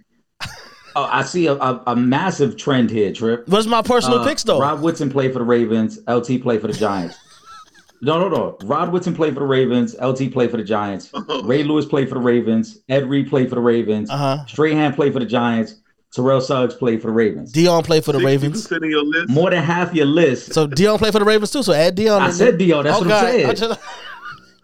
[0.96, 3.46] oh, I see a, a, a massive trend here, Trip.
[3.48, 4.58] What's my personal Uh, picks though?
[4.60, 5.98] Rod Woodson played for the Ravens.
[6.08, 7.16] LT played for the Giants.
[8.02, 8.56] no, no, no.
[8.66, 9.94] Rod Woodson played for the Ravens.
[10.00, 11.12] LT played for the Giants.
[11.44, 12.78] Ray Lewis played for the Ravens.
[12.88, 14.10] Ed Reed played for the Ravens.
[14.10, 14.44] Uh-huh.
[14.46, 15.76] Strahan played for the Giants.
[16.12, 17.52] Terrell Suggs played for the Ravens.
[17.52, 18.68] Deion played for the Ravens.
[18.70, 19.28] your list.
[19.28, 20.52] More than half your list.
[20.52, 21.62] So Deion played for the Ravens too.
[21.62, 22.20] So add Deion.
[22.20, 22.58] I in said.
[22.58, 22.84] Deion.
[22.84, 23.56] That's oh, what I'm saying.
[23.56, 23.80] Just-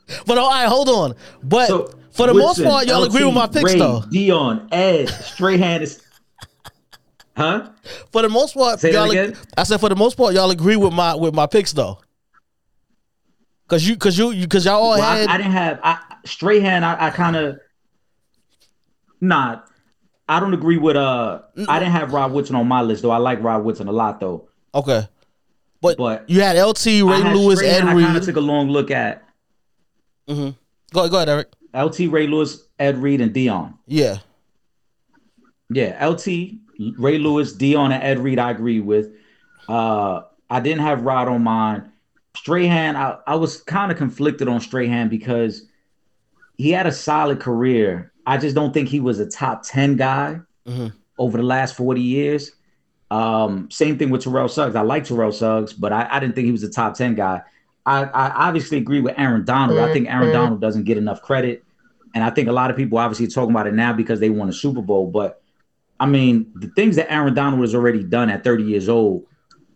[0.26, 1.14] but oh, all right, hold on.
[1.42, 4.00] But So, for the Woodson, most part, y'all LT, agree with my picks Ray, though.
[4.10, 6.02] Deion, Ed, Strahan is.
[7.36, 7.68] Huh?
[8.12, 9.10] For the most part, Say y'all.
[9.10, 9.36] again?
[9.58, 11.98] I said for the most part, y'all agree with my with my picks though.
[13.68, 15.28] Cause you, cause you, you, cause y'all all Well, I, had.
[15.28, 16.82] I didn't have I, Strahan.
[16.82, 17.58] I, I kind of
[19.20, 19.60] nah.
[20.28, 21.42] I don't agree with uh.
[21.68, 23.10] I didn't have Rod Woodson on my list though.
[23.10, 24.48] I like Rod Woodson a lot though.
[24.74, 25.06] okay,
[25.80, 28.68] but, But you had LT, Ray had Lewis, Ed I kind of took a long
[28.68, 29.26] look at
[30.92, 31.48] Go, go ahead, Eric.
[31.74, 33.74] LT, Ray Lewis, Ed Reed, and Deion.
[33.86, 34.18] Yeah,
[35.70, 36.26] Yeah, LT,
[36.98, 38.38] Ray Lewis, Deion, and Ed Reed.
[38.38, 39.10] I agree with.
[39.68, 41.92] Uh, I didn't have Rod on mine.
[42.36, 45.62] Strahan, I, I was kind of conflicted on Strahan because
[46.56, 48.12] he had a solid career.
[48.26, 50.40] I just don't think he was a top 10 guy
[51.18, 52.52] over the last 40 years.
[53.10, 54.74] Um, same thing with Terrell Suggs.
[54.74, 57.42] I like Terrell Suggs, but I, I didn't think he was a top 10 guy.
[57.86, 59.78] I, I obviously agree with Aaron Donald.
[59.78, 61.62] I think Aaron Donald doesn't get enough credit.
[62.14, 64.30] And I think a lot of people obviously are talking about it now because they
[64.30, 65.06] won a Super Bowl.
[65.08, 65.40] But
[66.00, 69.24] I mean, the things that Aaron Donald has already done at 30 years old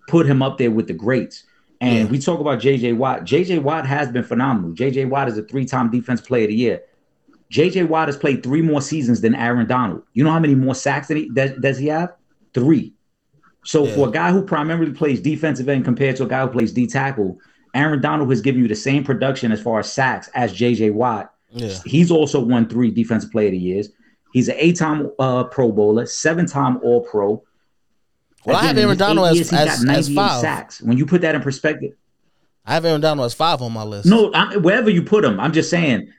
[0.08, 1.44] put him up there with the greats.
[1.80, 3.22] And we talk about JJ Watt.
[3.22, 4.72] JJ Watt has been phenomenal.
[4.72, 6.82] JJ Watt is a three-time defense player of the year.
[7.50, 10.02] JJ Watt has played three more seasons than Aaron Donald.
[10.14, 12.12] You know how many more sacks did he, does, does he have?
[12.54, 12.94] Three.
[13.64, 16.72] So for a guy who primarily plays defensive end compared to a guy who plays
[16.72, 17.38] D tackle,
[17.74, 21.32] Aaron Donald has given you the same production as far as sacks as JJ Watt.
[21.50, 21.76] Yeah.
[21.84, 23.88] He's also won three defensive player of the years.
[24.32, 27.42] He's an eight-time uh, Pro Bowler, seven-time All Pro.
[28.46, 30.40] Well, I have Aaron Donald as- years, as- got as five.
[30.40, 30.80] sacks.
[30.80, 31.92] When you put that in perspective,
[32.64, 34.06] I have Aaron Donald as five on my list.
[34.06, 36.12] no, I, wherever you put him, I'm just saying.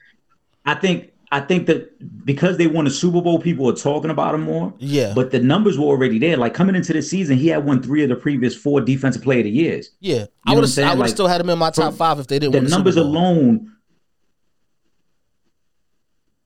[0.66, 4.36] I think I think that because they won the Super Bowl, people are talking about
[4.36, 4.74] him more.
[4.80, 5.14] Yeah.
[5.16, 6.36] But the numbers were already there.
[6.36, 9.40] Like coming into the season, he had won three of the previous four Defensive Player
[9.40, 9.92] of the years.
[10.02, 10.78] yeah, know I would have.
[10.78, 12.58] I would have Like, still had him in my top five if they didn't the
[12.58, 13.14] win the numbers Super Bowl.
[13.18, 13.72] alone.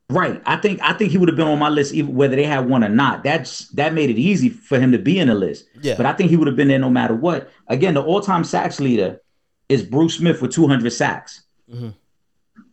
[0.09, 0.39] Right.
[0.45, 2.69] I think I think he would have been on my list even whether they had
[2.69, 3.23] one or not.
[3.23, 5.65] That's that made it easy for him to be in the list.
[5.81, 5.95] Yeah.
[5.97, 7.49] But I think he would have been there no matter what.
[7.69, 9.19] Again, the all-time sacks leader
[9.67, 11.41] is Bruce Smith with 200 sacks.
[11.73, 11.95] Mhm.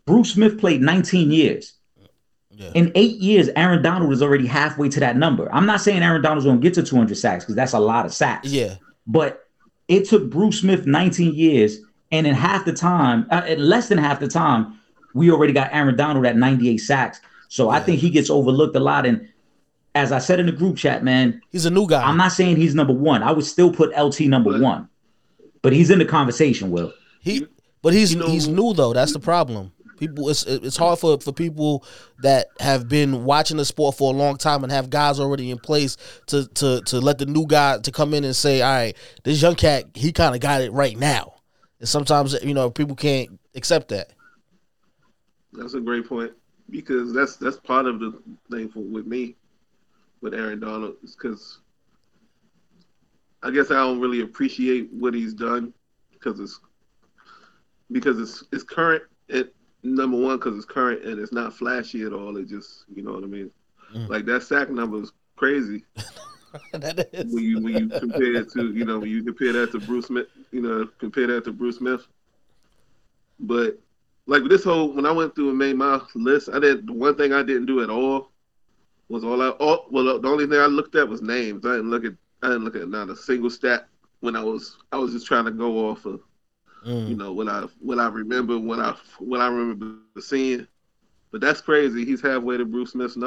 [0.04, 1.72] Bruce Smith played 19 years.
[2.54, 2.70] Yeah.
[2.74, 5.48] In eight years, Aaron Donald is already halfway to that number.
[5.52, 8.04] I'm not saying Aaron Donald's going to get to 200 sacks because that's a lot
[8.04, 8.48] of sacks.
[8.48, 8.74] Yeah,
[9.06, 9.48] But
[9.88, 11.78] it took Bruce Smith 19 years,
[12.10, 14.78] and in half the time, uh, in less than half the time,
[15.14, 17.20] we already got Aaron Donald at 98 sacks.
[17.48, 19.04] So I think he gets overlooked a lot.
[19.06, 19.28] And
[19.94, 22.02] as I said in the group chat, man, he's a new guy.
[22.02, 23.22] I'm not saying he's number one.
[23.22, 24.88] I would still put LT number one,
[25.62, 26.70] but he's in the conversation.
[26.70, 27.46] Will He,
[27.82, 28.92] but he's you know- he's new though.
[28.92, 29.72] That's the problem.
[30.02, 31.84] People, it's it's hard for for people
[32.22, 35.58] that have been watching the sport for a long time and have guys already in
[35.58, 38.96] place to to to let the new guy to come in and say, all right,
[39.22, 41.34] this young cat, he kind of got it right now.
[41.78, 44.12] And sometimes you know people can't accept that.
[45.52, 46.32] That's a great point
[46.68, 49.36] because that's that's part of the thing for with me
[50.20, 51.60] with Aaron Donald is because
[53.44, 55.72] I guess I don't really appreciate what he's done
[56.10, 56.58] because it's
[57.92, 62.12] because it's it's current at number one because it's current and it's not flashy at
[62.12, 62.36] all.
[62.36, 63.50] It just you know what I mean.
[63.94, 64.08] Mm.
[64.08, 65.84] Like that sack number is crazy
[66.72, 67.34] that is.
[67.34, 70.06] when you when you compare it to you know when you compare that to Bruce
[70.06, 72.06] Smith, you know compare that to Bruce Smith.
[73.40, 73.78] But
[74.26, 77.16] like this whole when I went through and made my list, I did the one
[77.16, 78.30] thing I didn't do at all
[79.08, 81.64] was all I all well the only thing I looked at was names.
[81.66, 83.86] I didn't look at I didn't look at not a single stat
[84.20, 86.20] when I was I was just trying to go off of
[87.04, 87.16] you Mm.
[87.16, 90.34] know what I what I remember when I what I remember seeing.
[91.04, 92.04] But that's crazy.
[92.04, 93.24] He's halfway to Bruce Smith's number.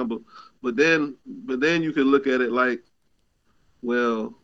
[0.62, 2.82] But then but then you can look at it like,
[3.82, 4.36] well,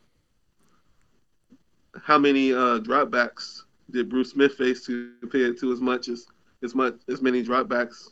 [2.04, 6.26] how many uh dropbacks did Bruce Smith face to compared to as much as
[6.62, 8.08] as much as many dropbacks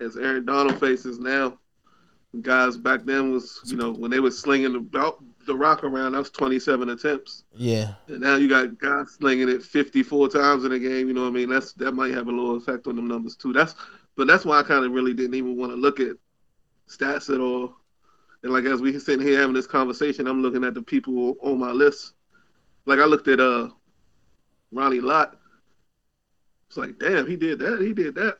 [0.00, 1.58] as Aaron Donald faces now?
[2.40, 6.12] Guys back then was you know when they were slinging the belt, the rock around,
[6.12, 7.44] that was 27 attempts.
[7.54, 11.08] Yeah, And now you got guys slinging it 54 times in a game.
[11.08, 11.48] You know what I mean?
[11.48, 13.52] That's that might have a little effect on them numbers too.
[13.52, 13.74] That's
[14.16, 16.16] but that's why I kind of really didn't even want to look at
[16.88, 17.76] stats at all.
[18.42, 21.58] And like as we sitting here having this conversation, I'm looking at the people on
[21.58, 22.12] my list.
[22.86, 23.68] Like I looked at uh
[24.72, 25.36] Ronnie Lott.
[26.68, 27.80] It's like, damn, he did that.
[27.80, 28.38] He did that.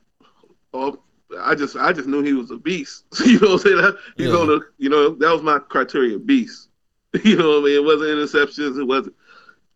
[0.73, 1.01] Oh,
[1.41, 3.05] I just I just knew he was a beast.
[3.27, 3.77] you know what I'm saying?
[3.79, 4.35] That- He's Yeah.
[4.37, 6.69] on the you know that was my criteria, beast.
[7.25, 7.77] You know what I mean?
[7.77, 8.79] It wasn't interceptions.
[8.79, 9.15] It wasn't.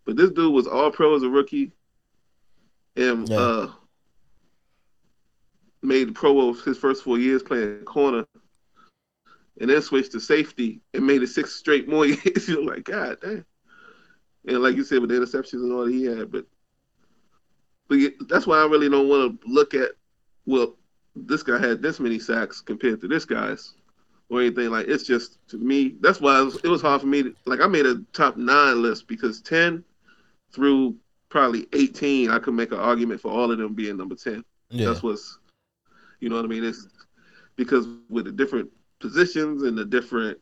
[0.04, 1.72] But this dude was all pro as a rookie,
[2.96, 3.36] and Yeah.
[3.36, 3.68] uh,
[5.82, 8.26] made the Pro Bowl his first four years playing corner,
[9.60, 12.48] and then switched to safety and made it six straight more years.
[12.48, 13.44] You're like, God damn.
[14.46, 16.46] And like you said, with the interceptions and all that he had, but
[17.88, 17.98] but
[18.28, 19.92] that's why I really don't want to look at
[20.46, 20.76] well,
[21.14, 23.74] this guy had this many sacks compared to this guy's
[24.30, 24.88] or anything like.
[24.88, 25.96] It's just to me.
[26.00, 27.22] That's why it was, it was hard for me.
[27.24, 29.84] To, like I made a top nine list because ten
[30.52, 30.96] through
[31.28, 34.44] probably eighteen, I could make an argument for all of them being number ten.
[34.70, 35.38] yeah, That's what's,
[36.20, 36.64] you know what I mean?
[36.64, 36.88] It's
[37.56, 40.38] because with the different positions and the different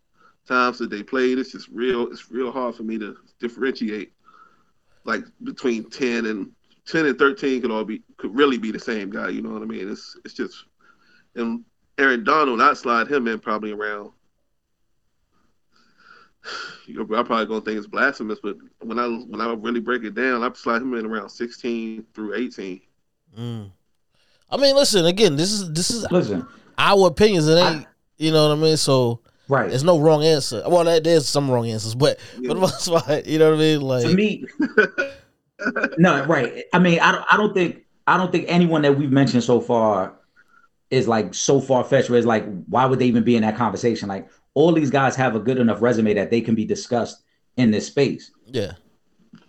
[0.47, 2.09] times that they played, it's just real.
[2.09, 4.13] It's real hard for me to differentiate,
[5.05, 6.51] like between ten and
[6.87, 9.29] ten and thirteen could all be could really be the same guy.
[9.29, 9.91] You know what I mean?
[9.91, 10.65] It's it's just,
[11.35, 11.65] and
[11.99, 14.11] Aaron Donald, I'd slide him in probably around.
[16.87, 20.43] You're probably gonna think it's blasphemous, but when I when I really break it down,
[20.43, 22.81] I slide him in around sixteen through eighteen.
[23.37, 23.71] Mm.
[24.51, 25.37] I mean, listen again.
[25.37, 26.47] This is this is listen,
[26.79, 27.49] our opinions.
[27.49, 27.87] It ain't
[28.19, 28.77] you know what I mean.
[28.77, 29.69] So right?
[29.69, 30.63] there's no wrong answer.
[30.67, 32.49] Well, there's some wrong answers, but Yeah.
[32.49, 33.81] for the most part, you know what I mean.
[33.81, 34.45] Like to me
[35.99, 39.11] no right i mean i don't i don't think i don't think anyone that we've
[39.11, 40.15] mentioned so far
[40.91, 43.57] is like so far fetched where it's like why would they even be in that
[43.57, 47.23] conversation like all these guys have a good enough resume that they can be discussed
[47.57, 48.73] in this space yeah,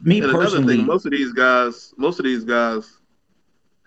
[0.01, 2.97] me And another personally thing, most of these guys, most of these guys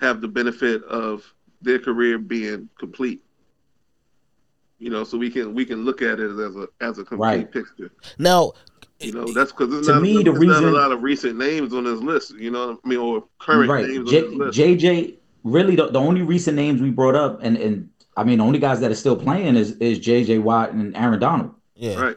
[0.00, 1.24] have the benefit of
[1.60, 3.22] their career being complete.
[4.78, 7.18] You know, so we can we can look at it as a as a complete
[7.18, 7.52] Right.
[7.52, 7.90] picture.
[8.18, 8.52] now
[9.00, 11.36] You know, that's because To not, me, the there's not reason- a lot of recent
[11.38, 12.34] names on this list.
[12.36, 14.58] You know, what I mean, or current right names J- this list.
[14.58, 18.44] jj really the, the only recent names we brought up and and I mean, the
[18.44, 20.38] only guys that are still playing is is J.J.
[20.38, 21.54] Watt and Aaron Donald.
[21.74, 22.16] Yeah, Right.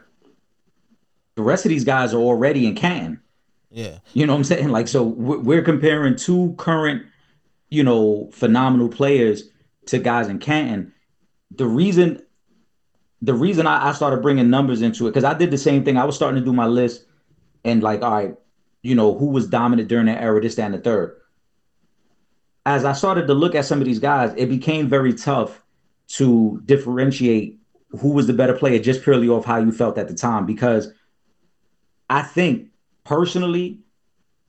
[1.36, 3.20] The rest of these guys are already in Canton.
[3.70, 4.68] yeah, You know what I'm saying?
[4.68, 7.06] Like, so we're we're comparing two current,
[7.70, 9.48] you know, phenomenal players
[9.86, 10.92] to guys in Canton.
[11.50, 12.22] The reason,
[13.22, 15.96] the reason I, I started bringing numbers into it, because I did the same thing.
[15.96, 17.06] I was starting to do my list
[17.64, 18.34] and like, all right,
[18.82, 21.16] you know, who was dominant during that era, this, that, and the third.
[22.66, 25.62] As I started to look at some of these guys, it became very tough
[26.08, 27.58] to differentiate
[28.00, 30.46] who was the better player just purely off how you felt at the time.
[30.46, 30.90] Because
[32.08, 32.68] I think
[33.04, 33.80] personally,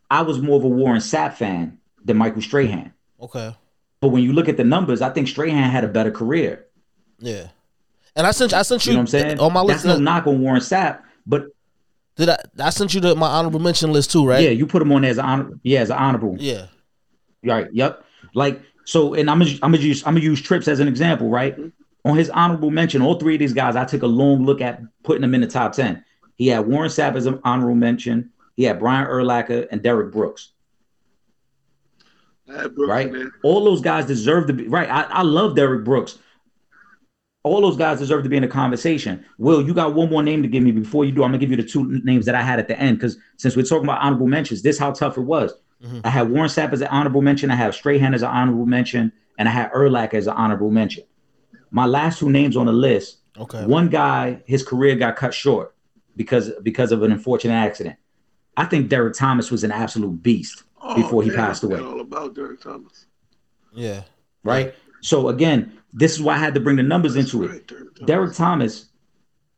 [0.09, 2.93] I was more of a Warren Sapp fan than Michael Strahan.
[3.21, 3.55] okay,
[3.99, 6.65] But when you look at the numbers, I think Strahan had a better career.
[7.19, 7.47] yeah.
[8.17, 9.39] And I sent I sent you, You know what I'm saying?
[9.41, 9.83] on my list.
[9.83, 11.47] That's no uh, knock on Warren Sapp, but
[12.15, 12.37] Did I?
[12.59, 14.41] I sent you the, my honorable mention list too, right?
[14.41, 16.37] yeah, you put him on there as an honor, yeah, as an honorable.
[16.39, 16.67] yeah,
[17.43, 17.67] Right.
[17.73, 18.04] Yep.
[18.35, 21.29] Like so, and I'm gonna I'm gonna use I'm gonna use Trips as an example,
[21.29, 21.57] right?
[21.57, 21.69] Mm-hmm.
[22.09, 24.81] On his honorable mention, all three of these guys, I took a long look at
[25.03, 26.05] putting them in the top ten.
[26.35, 28.31] He had Warren Sapp as an honorable mention.
[28.55, 30.51] He had Brian Urlacher and Derrick Brooks.
[32.45, 33.11] Brooks right?
[33.11, 33.31] there.
[33.43, 34.89] All those guys deserve to be right.
[34.89, 36.19] I, I love Derrick Brooks.
[37.43, 39.23] All those guys deserve to be in the conversation.
[39.37, 41.23] Will, you got one more name to give me before you do?
[41.23, 43.55] I'm gonna give you the two names that I had at the end because since
[43.55, 45.53] we're talking about honorable mentions, this how tough it was.
[45.85, 45.99] Mm-hmm.
[46.03, 47.51] I had Warren Sapp as an honorable mention.
[47.51, 51.03] I have Strahan as an honorable mention, and I had Erlach as an honorable mention.
[51.71, 53.19] My last two names on the list.
[53.37, 53.65] okay.
[53.65, 55.75] One guy, his career got cut short
[56.15, 57.97] because because of an unfortunate accident.
[58.57, 61.79] I think Derrick Thomas was an absolute beast oh, before he Oh, damn, passed away
[61.81, 63.05] All about Derrick Thomas.
[63.73, 64.03] Yeah,
[64.43, 64.73] right?
[65.01, 67.51] So again, this is why I had to bring the numbers into it.
[67.51, 68.07] Right, Derrick Thomas.
[68.07, 68.85] Derrick Thomas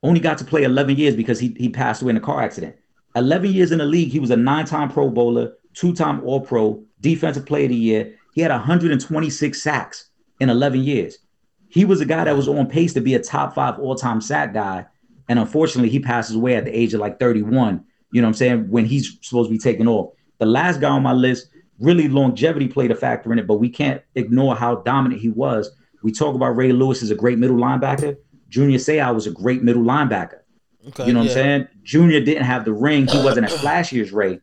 [0.02, 2.76] only got to play 11 years because he he passed away in a car accident.
[3.16, 7.66] 11 years in the league, he was a nine-time Pro Bowler, two-time All-Pro, Defensive Player
[7.66, 8.16] of the Year.
[8.34, 10.10] He had 126 sacks
[10.40, 11.20] in 11 years.
[11.70, 14.54] He was a guy that was on pace to be a top five all-time sack
[14.54, 14.86] guy,
[15.30, 17.84] and unfortunately, he passes away at the age of like 31.
[18.12, 18.70] You know what I'm saying?
[18.70, 20.14] When he's supposed to be taking off.
[20.40, 23.70] The last guy on my list, really longevity played a factor in it, but we
[23.70, 25.70] can't ignore how dominant he was.
[26.04, 28.18] We talk about Ray Lewis as a great middle linebacker.
[28.50, 30.40] Junior Seau was a great middle linebacker.
[30.88, 31.06] okay.
[31.06, 31.32] You know what yeah.
[31.32, 31.68] I'm saying?
[31.84, 33.08] Junior didn't have the ring.
[33.08, 34.40] He wasn't as flashy as Ray.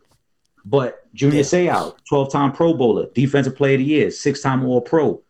[0.64, 5.22] But Junior Seau, 12-time Pro Bowler, Defensive Player of the Year, six-time All-Pro.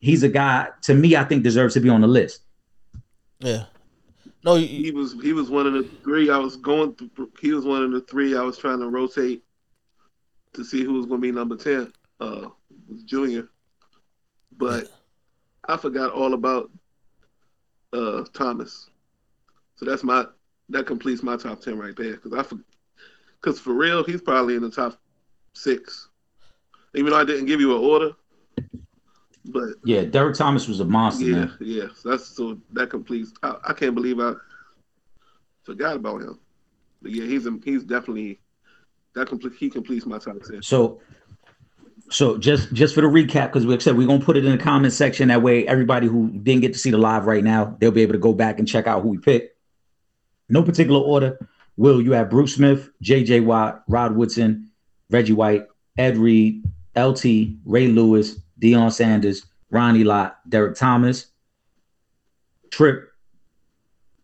[0.00, 2.42] He's a guy, to me, I think deserves to be on the list.
[3.38, 3.64] Yeah.
[4.44, 7.30] No, you, he was he was one of the three I was going through.
[7.40, 9.42] He was one of the three I was trying to rotate
[10.54, 11.92] to see who was going to be number ten.
[12.20, 12.48] Uh,
[13.04, 13.48] Junior,
[14.56, 14.88] but
[15.68, 16.70] I forgot all about
[17.92, 18.88] uh Thomas.
[19.76, 20.24] So that's my
[20.70, 22.56] that completes my top ten right there because I
[23.40, 24.99] because for real he's probably in the top
[25.54, 26.08] six.
[26.94, 28.12] Even though I didn't give you an order,
[29.46, 31.56] but Yeah, Derrick Thomas was a monster, yeah, man.
[31.60, 31.86] yeah.
[31.96, 33.32] So that's so that completes.
[33.42, 34.32] I, I can't believe I
[35.62, 36.38] forgot about him.
[37.02, 38.40] But yeah, he's a, he's definitely
[39.14, 39.54] that complete.
[39.58, 40.62] He completes my top ten.
[40.62, 41.00] So,
[42.10, 44.62] so just just for the recap, because we said we're gonna put it in the
[44.62, 45.28] comment section.
[45.28, 48.14] That way, everybody who didn't get to see the live right now, they'll be able
[48.14, 49.56] to go back and check out who we picked.
[50.48, 51.38] No particular order.
[51.76, 53.40] Will you have Bruce Smith, J.J.
[53.40, 54.69] Watt, Rod Woodson,
[55.10, 55.66] Reggie White,
[55.98, 56.64] Ed Reed,
[56.96, 57.24] LT,
[57.64, 61.26] Ray Lewis, Deion Sanders, Ronnie Lott, Derrick Thomas,
[62.70, 63.08] Trip.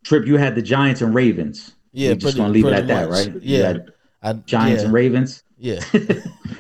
[0.05, 1.73] Trip, you had the Giants and Ravens.
[1.93, 3.27] yeah, We're just pretty- gonna leave it at that, much.
[3.27, 3.43] right?
[3.43, 3.79] Yeah,
[4.23, 5.43] I, Giants yeah, and Ravens.
[5.59, 5.81] Yeah,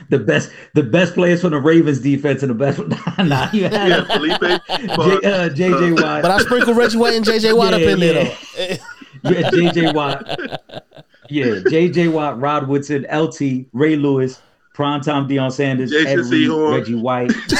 [0.08, 2.78] the best the best players from the Ravens defense and the best
[3.18, 4.40] nah, you had Yeah, Felipe.
[4.40, 6.22] J, uh, JJ Watt.
[6.22, 8.22] but I sprinkle Reggie White and JJ Watt up Yeah, in there
[8.58, 8.76] yeah.
[9.22, 9.30] though.
[9.30, 10.94] yeah, JJ Watt.
[11.28, 14.40] Yeah, JJ Watt, Rod Woodson, LT, Ray Lewis,
[14.74, 17.32] primetime Deion Sanders, Jason Ed Reed, Reggie White.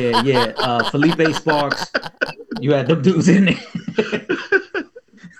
[0.00, 0.52] yeah, yeah.
[0.56, 1.90] Uh, Felipe Sparks.
[2.60, 4.26] You had them dudes in there.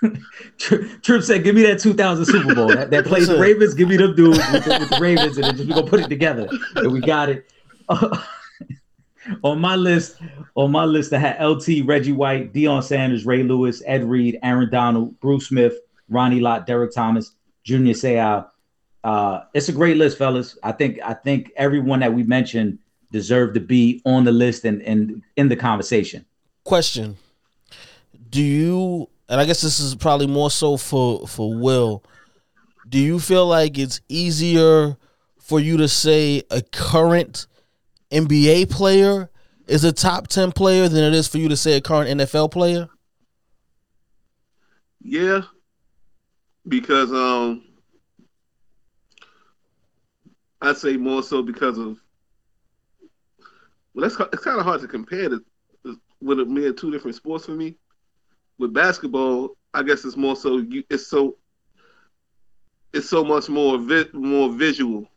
[0.57, 3.73] Tri- Trip said, "Give me that 2000 Super Bowl that, that plays the Ravens.
[3.73, 5.99] Give me them dudes with the, with the Ravens, and then just we gonna put
[5.99, 7.49] it together, and we got it."
[9.43, 10.17] on my list,
[10.55, 14.69] on my list, I had LT, Reggie White, Deion Sanders, Ray Lewis, Ed Reed, Aaron
[14.69, 15.77] Donald, Bruce Smith,
[16.09, 17.33] Ronnie Lott, Derrick Thomas,
[17.63, 18.47] Junior Seau.
[19.03, 20.57] Uh, it's a great list, fellas.
[20.63, 22.79] I think I think everyone that we mentioned
[23.11, 26.25] deserved to be on the list and, and in the conversation.
[26.63, 27.17] Question:
[28.29, 29.09] Do you?
[29.29, 32.03] And I guess this is probably more so for for Will.
[32.87, 34.97] Do you feel like it's easier
[35.39, 37.47] for you to say a current
[38.11, 39.29] NBA player
[39.67, 42.51] is a top ten player than it is for you to say a current NFL
[42.51, 42.87] player?
[45.01, 45.43] Yeah,
[46.67, 47.63] because um,
[50.61, 51.99] I'd say more so because of
[53.93, 55.43] well, that's it's kind of hard to compare the
[56.21, 57.75] with it being two different sports for me.
[58.57, 61.37] With basketball, I guess it's more so you, it's so
[62.93, 65.07] it's so much more vi- more visual.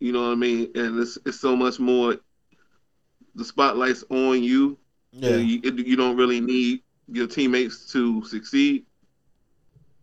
[0.00, 0.70] You know what I mean?
[0.74, 2.16] And it's it's so much more
[3.34, 4.78] the spotlight's on you.
[5.12, 5.36] Yeah.
[5.36, 8.86] You, it- you don't really need your teammates to succeed.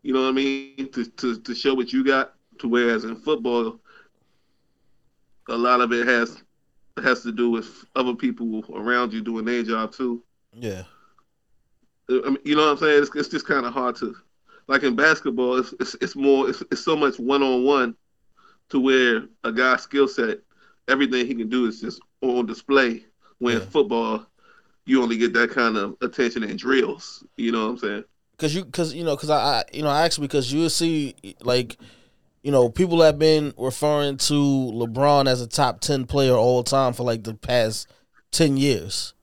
[0.05, 0.91] You know what I mean?
[0.91, 2.35] To, to to show what you got.
[2.59, 3.79] To whereas in football,
[5.49, 6.43] a lot of it has
[7.03, 10.23] has to do with other people around you doing their job too.
[10.53, 10.83] Yeah.
[12.07, 13.01] I mean, you know what I'm saying?
[13.01, 14.15] It's, it's just kind of hard to,
[14.67, 17.95] like in basketball, it's it's, it's more it's, it's so much one on one,
[18.69, 20.37] to where a guy's skill set,
[20.87, 23.05] everything he can do is just on display.
[23.39, 23.65] When Yeah.
[23.65, 24.27] football,
[24.85, 27.23] you only get that kind of attention in drills.
[27.37, 28.03] You know what I'm saying?
[28.37, 31.15] Cause you, cause you know, cause I, I you know, I asked because you see,
[31.41, 31.77] like,
[32.43, 36.93] you know, people have been referring to LeBron as a top ten player all time
[36.93, 37.87] for like the past
[38.31, 39.13] ten years.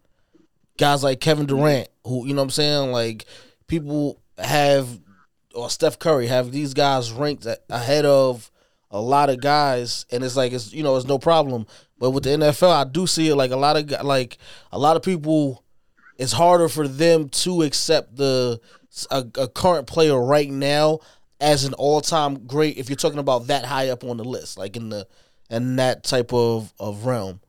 [0.78, 3.26] Guys like Kevin Durant, who you know I'm saying, like
[3.66, 4.98] people have
[5.54, 8.50] or Steph Curry have these guys ranked ahead of
[8.90, 11.66] a lot of guys, and it's like it's you know it's no problem.
[11.98, 14.38] But with the NFL, I do see it like a lot of like
[14.70, 15.61] a lot of people.
[16.22, 18.60] It's harder for them to accept the
[19.10, 21.00] a, a current player right now
[21.40, 22.78] as an all time great.
[22.78, 25.08] If you're talking about that high up on the list, like in the
[25.50, 27.40] in that type of of realm.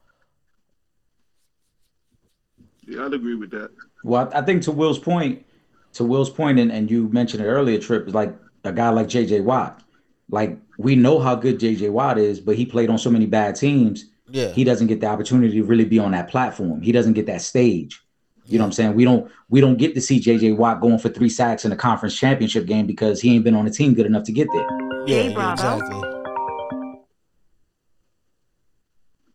[2.88, 3.69] Yeah, I'd agree with that.
[4.03, 5.45] Well, I I think to Will's point,
[5.93, 9.05] to Will's point, and, and you mentioned it earlier, Trip, is like a guy like
[9.05, 9.84] JJ Watt.
[10.32, 13.55] Like we know how good JJ Watt is, but he played on so many bad
[13.55, 14.05] teams.
[14.32, 16.82] Yeah, He doesn't get the opportunity to really be on that platform.
[16.82, 18.03] He doesn't get that stage.
[18.45, 18.93] You know what I'm saying?
[18.95, 21.75] We don't we don't get to see JJ Watt going for three sacks in a
[21.75, 24.67] conference championship game because he ain't been on a team good enough to get there.
[25.07, 26.01] yeah, Hey, yeah, exactly.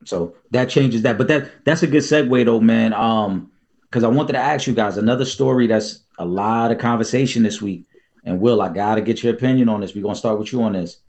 [0.05, 1.19] So that changes that.
[1.19, 2.93] But that that's a good segue though, man.
[2.93, 3.51] Um,
[3.83, 7.63] because I wanted to ask you guys another story that's a lot of conversation this
[7.63, 7.87] week.
[8.25, 9.95] And Will, I gotta get your opinion on this.
[9.95, 11.01] We're gonna start with you on this.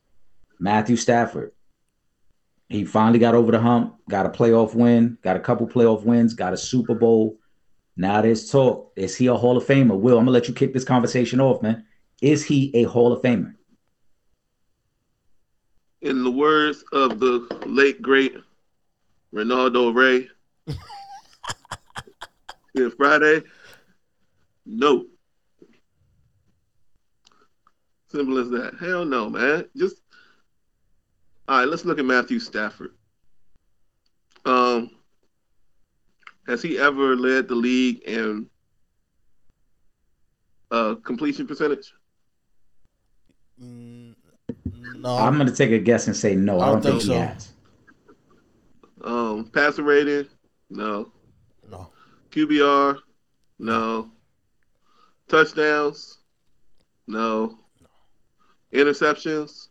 [0.59, 1.51] Matthew Stafford.
[2.69, 6.35] He finally got over the hump, got a playoff win, got a couple playoff wins,
[6.35, 7.38] got a Super Bowl.
[7.99, 8.93] Now there's talk.
[8.95, 9.99] Is he a Hall of Famer?
[9.99, 11.85] Will, I'm gonna let you kick this conversation off, man.
[12.21, 13.55] Is he a Hall of Famer?
[15.99, 18.37] In the words of the late great
[19.33, 20.29] Ronaldo Ray,
[22.73, 23.43] yeah, Friday,
[24.65, 25.05] no.
[28.07, 28.75] Simple as that.
[28.79, 29.65] Hell no, man.
[29.75, 29.97] Just
[31.49, 31.67] all right.
[31.67, 32.91] Let's look at Matthew Stafford.
[34.45, 34.91] Um,
[36.49, 38.47] has he ever led the league in
[40.71, 41.93] uh, completion percentage?
[43.61, 44.15] Mm,
[44.95, 46.59] no, I'm gonna take a guess and say no.
[46.59, 47.13] I don't, think, so.
[47.13, 47.53] he has.
[49.03, 50.27] Um, passer rating?
[50.71, 51.11] No.
[51.69, 51.89] no.
[52.31, 52.97] QBR?
[53.59, 54.09] No.
[55.27, 56.17] Touchdowns?
[57.05, 57.59] No.
[58.73, 59.67] Interceptions?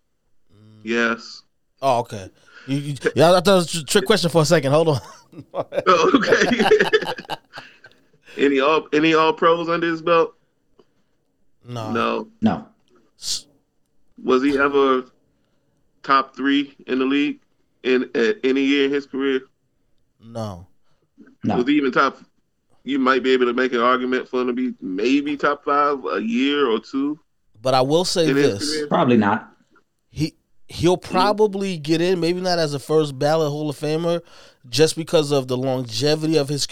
[0.85, 1.43] Yes.
[1.83, 2.31] Oh, okay.
[2.69, 4.71] You, you, yeah, I thought it was a trick question for a second.
[4.73, 5.01] Hold on.
[5.55, 6.69] Oh, okay.
[8.37, 10.35] any all any all pros under his belt?
[11.65, 12.29] no, No.
[12.41, 12.67] No.
[14.25, 15.05] Was he ever
[16.03, 17.41] top three in the league
[17.85, 19.41] in at any year in his career?
[20.21, 20.67] no.
[21.45, 21.57] No.
[21.57, 22.19] Was he even top?
[22.83, 26.05] You might be able to make an argument for him to be maybe top five
[26.07, 27.19] a year or two.
[27.63, 28.87] But I will say this.
[28.89, 29.53] Probably not.
[30.11, 30.35] he
[30.69, 34.21] he'll probably get in, maybe not as a first ballot Hall of Famer,
[34.69, 36.67] just because of the longevity of his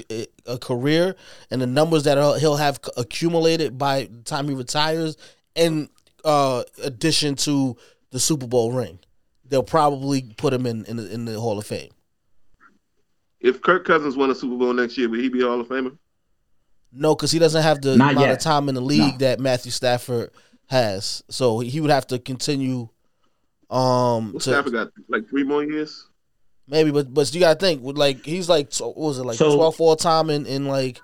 [0.47, 1.15] uh, career
[1.51, 5.17] and the numbers that he'll- he'll have accumulated by the time he retires,
[5.55, 5.89] in
[6.25, 7.77] uh, addition to
[8.11, 8.99] the Super Bowl ring.
[9.49, 11.91] They'll probably put him in in the, in the Hall of Fame.
[13.41, 15.69] If Kirk Cousins won a Super Bowl next year, would he be a Hall of
[15.69, 15.97] Famer?
[16.93, 18.37] No, because he doesn't have the Not amount yet.
[18.37, 19.19] of time in the league No.
[19.19, 20.31] that Matthew Stafford
[20.67, 21.23] has.
[21.29, 22.89] So he would have to continue.
[23.69, 26.09] Um, Well, to, Stafford got like three more years.
[26.69, 29.37] Maybe, but but you gotta think with like he's like so- what was it like
[29.39, 31.01] So- twelve all time in in like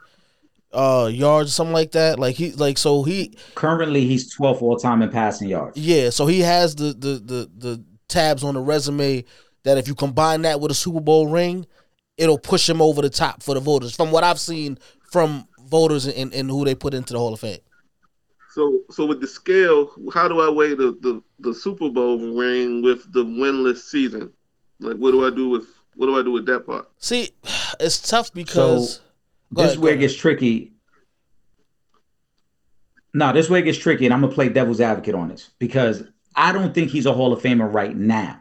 [0.73, 2.19] uh yards or something like that.
[2.19, 5.77] Like he like so he Currently, he's 12th all time in passing yards.
[5.77, 9.25] yeah so he has the the the the tabs on the resume
[9.65, 11.67] that if you combine that with a Super Bowl ring,
[12.19, 13.95] it'll push him over the top for the voters.
[13.95, 14.77] From what I've seen
[15.13, 17.61] from voters and, and who they put into the Hall of Fame.
[18.55, 22.83] So, so with the scale, how do I weigh the, the, the Super Bowl ring
[22.83, 24.31] with the winless season?
[24.83, 26.89] Like, what do I do with what do I do with that part?
[26.99, 27.31] See,
[27.81, 29.03] it's tough because So
[29.55, 30.73] Go this ahead, where it gets tricky.
[33.15, 36.05] No, this way it gets tricky, and I'm gonna play devil's advocate on this because
[36.35, 38.41] I don't think he's a Hall of Famer right now.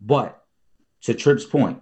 [0.00, 0.42] But
[1.02, 1.80] to Trip's point,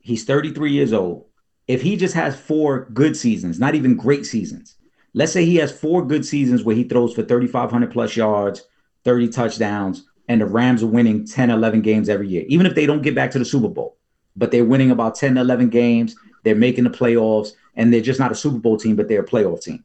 [0.00, 1.26] he's 33 years old.
[1.68, 4.74] if he just has four good seasons, not even great seasons,
[5.14, 8.64] let's say he has four good seasons where he throws for 3,500 plus yards,
[9.04, 12.86] 30 touchdowns, and the Rams are winning 10, 11 games every year, even if they
[12.86, 13.96] don't get back to the Super Bowl,
[14.36, 16.14] but they're winning about 10, 11 games,
[16.44, 19.26] they're making the playoffs, and they're just not a Super Bowl team, but they're a
[19.26, 19.82] playoff team.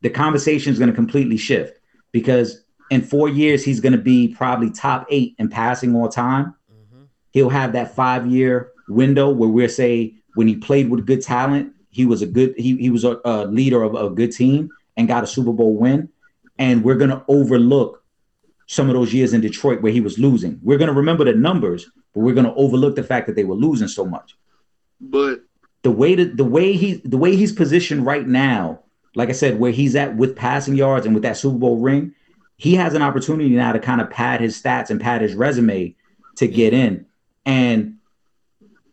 [0.00, 1.78] The conversation is going to completely shift
[2.10, 6.54] because in four years, he's going to be probably top eight in passing all time.
[6.72, 7.02] Mm-hmm.
[7.32, 11.74] He'll have that five year window where we'll say when he played with good talent,
[11.90, 15.06] he was a good he, he was a, a leader of a good team and
[15.06, 16.08] got a Super Bowl win.
[16.58, 18.02] And we're going to overlook
[18.66, 20.58] some of those years in Detroit where he was losing.
[20.62, 23.44] We're going to remember the numbers, but we're going to overlook the fact that they
[23.44, 24.36] were losing so much.
[25.00, 25.40] But
[25.82, 28.80] The way that the way he the way he's positioned right now,
[29.14, 32.14] like I said, where he's at with passing yards and with that Super Bowl ring,
[32.56, 35.94] he has an opportunity now to kind of pad his stats and pad his resume
[36.36, 37.06] to get in.
[37.44, 37.98] And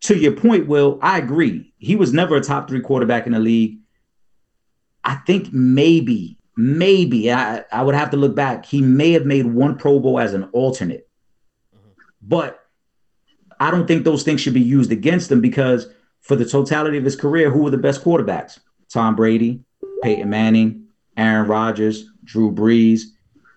[0.02, 1.74] to your point, Will, I agree.
[1.78, 3.80] He was never a top three quarterback in the league.
[5.04, 8.66] I think maybe, maybe I, I would have to look back.
[8.66, 11.10] He may have made one Pro Bowl as an alternate,
[11.76, 11.90] mm-hmm.
[12.22, 12.60] but
[13.60, 15.88] I don't think those things should be used against him because
[16.22, 18.60] for the totality of his career, who were the best quarterbacks?
[18.90, 19.62] Tom Brady,
[20.02, 20.88] Peyton Manning,
[21.18, 23.02] Aaron Rodgers, Drew Brees.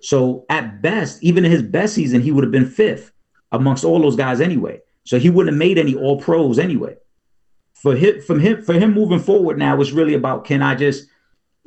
[0.00, 3.12] So at best, even in his best season, he would have been fifth
[3.52, 4.80] amongst all those guys anyway.
[5.04, 6.96] So he wouldn't have made any all pros anyway.
[7.74, 11.08] For him, from him, for him moving forward now, it's really about can I just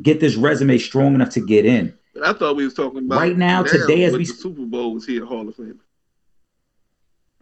[0.01, 1.93] get this resume strong enough to get in?
[2.23, 5.05] I thought we was talking about Right now, today, as we- the Super Bowl was
[5.05, 5.79] here Hall of Fame.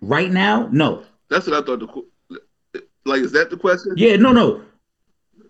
[0.02, 1.04] Right now, no.
[1.30, 1.80] That's what I thought.
[1.80, 3.94] The like, is that the question?
[3.96, 4.62] Yeah, no, no.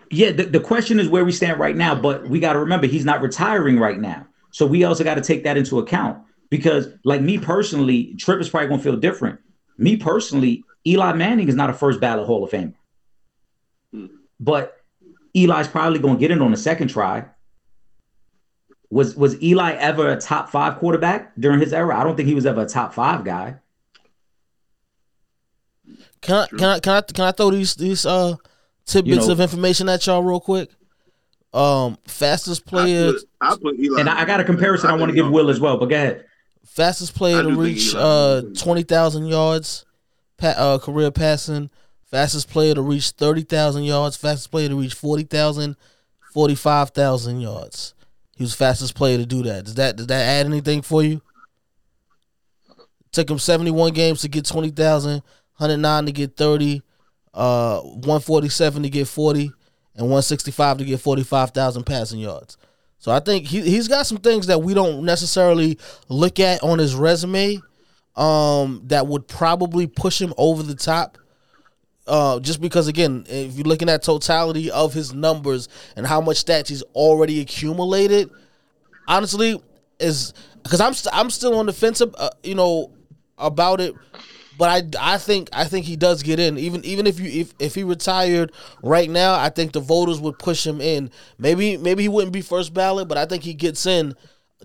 [0.10, 2.88] Yeah, the, the question is where we stand right now, but we got to remember
[2.88, 4.26] he's not retiring right now.
[4.51, 8.49] So we also got to take that into account because, like me personally, Trip is
[8.49, 9.39] probably going to feel different.
[9.78, 12.74] Me personally, Eli Manning is not a first ballot Hall of Famer,
[13.91, 14.05] hmm.
[14.39, 14.77] but
[15.36, 17.26] Eli's probably going to get it on the second try.
[18.90, 21.98] Was was Eli ever a top five quarterback during his era?
[22.00, 23.56] I don't think he was ever a top five guy.
[26.22, 28.36] Can I can I can I can I throw these these uh
[28.86, 30.70] tidbits know- of information at y'all real quick?
[31.54, 34.00] Um, fastest I player, put, I put Eli.
[34.02, 35.96] And I, I got a comparison I, want to give Will as well, but go
[35.96, 36.26] ahead.
[36.66, 39.86] fastest player to reach uh twenty thousand yards,
[40.38, 41.70] pa- uh career passing.
[42.10, 44.16] Fastest player to reach thirty thousand yards.
[44.16, 45.76] Fastest player to reach 40,000,
[46.34, 47.93] 45,000 yards.
[48.36, 49.66] He was fastest player to do that.
[49.66, 51.22] Does that does that add anything for you?
[53.12, 56.84] Took him seventy one games to get 20,000, 109 to get thirty,
[57.34, 59.51] uh, one forty seven to get forty,
[59.95, 62.58] and one sixty five to get forty five thousand passing yards.
[62.99, 65.80] So I think he he's got some things that we don't necessarily
[66.10, 67.60] look at on his resume,
[68.16, 71.18] um, that would probably push him over the top.
[72.08, 76.43] Uh, just because again, if you're looking at totality of his numbers and how much
[76.45, 78.30] stats he's already accumulated,
[79.08, 79.62] honestly,
[79.99, 80.34] is
[80.64, 82.91] because I'm st- I'm still on the fence, uh, you know,
[83.38, 83.93] about it.
[84.58, 86.58] But I, I think I think he does get in.
[86.58, 88.51] Even even if you if, if he retired
[88.82, 91.12] right now, I think the voters would push him in.
[91.38, 94.16] Maybe maybe he wouldn't be first ballot, but I think he gets in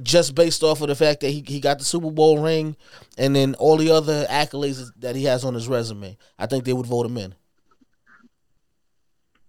[0.00, 2.76] just based off of the fact that he, he got the Super Bowl ring
[3.18, 6.16] and then all the other accolades that he has on his resume.
[6.38, 7.34] I think they would vote him in.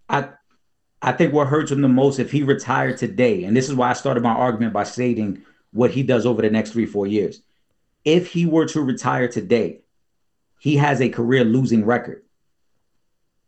[0.09, 0.29] I
[1.01, 3.89] I think what hurts him the most if he retired today, and this is why
[3.89, 7.41] I started my argument by stating what he does over the next three, four years.
[8.05, 9.81] If he were to retire today,
[10.59, 12.23] he has a career losing record.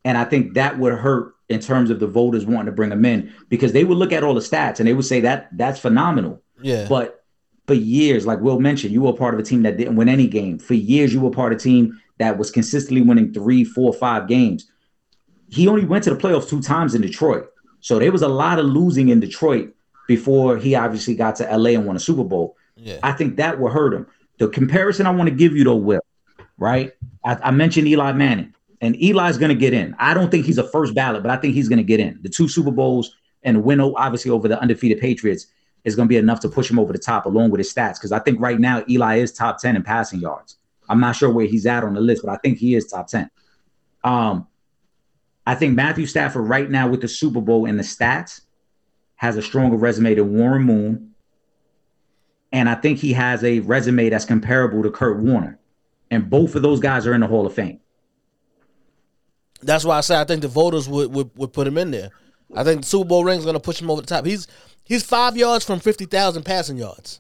[0.04, 3.06] And I think that would hurt in terms of the voters wanting to bring him
[3.06, 5.80] in because they would look at all the stats and they would say that that's
[5.80, 6.42] phenomenal.
[6.62, 6.88] Yeah.
[6.88, 7.24] But
[7.68, 10.28] for years, like Will mentioned, you were part of a team that didn't win any
[10.28, 10.60] game.
[10.60, 14.28] For years, you were part of a team that was consistently winning three, four, five
[14.28, 14.72] games.
[15.50, 17.48] He only went to the playoffs two times in Detroit.
[17.82, 19.74] So there was a lot of losing in Detroit
[20.08, 22.58] before he obviously got to LA and won a Super Bowl.
[22.76, 23.00] yeah.
[23.04, 24.08] I think that will hurt him.
[24.38, 26.02] The comparison I want to give you though, Will,
[26.58, 26.94] right?
[27.24, 29.96] I, I mentioned Eli Manning, and Eli's going to get in.
[29.98, 32.20] I don't think he's a first ballot, but I think he's going to get in.
[32.22, 35.48] The two Super Bowls and the win, obviously, over the undefeated Patriots
[35.86, 37.94] is going to be enough to push him over the top, along with his stats.
[37.94, 40.58] Because I think right now Eli is top ten in passing yards.
[40.90, 43.08] I'm not sure where he's at on the list, but I think he is top
[43.08, 43.30] ten.
[44.04, 44.48] Um,
[45.48, 48.42] I think Matthew Stafford right now with the Super Bowl and the stats
[49.16, 51.12] has a stronger resume than Warren Moon.
[52.52, 55.60] And I think he has a resume that's comparable to Kurt Warner.
[56.10, 57.80] And both of those guys are in the Hall of Fame.
[59.62, 62.12] That's why I say I think the voters would, would, would put him in there.
[62.56, 64.26] I think the Super Bowl ring is going to push him over the top.
[64.26, 64.48] He's
[64.86, 67.20] he's five yards from fifty thousand passing yards.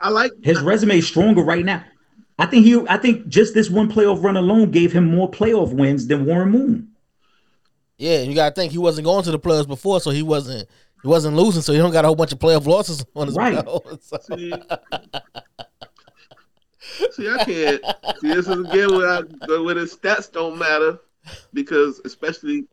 [0.00, 1.82] I like His resume is stronger right now.
[2.38, 2.78] I think he.
[2.88, 6.50] I think just this one playoff run alone gave him more playoff wins than Warren
[6.50, 6.88] Moon.
[7.96, 10.68] Yeah, you gotta think he wasn't going to the playoffs before, so he wasn't
[11.02, 13.36] he wasn't losing, so he don't got a whole bunch of playoff losses on his
[13.36, 13.64] Right.
[13.64, 13.86] belt.
[14.02, 14.52] So- See,
[17.12, 17.82] see, I can't.
[18.20, 19.20] See, this is again where, I,
[19.60, 20.98] where the stats don't matter
[21.52, 22.66] because, especially,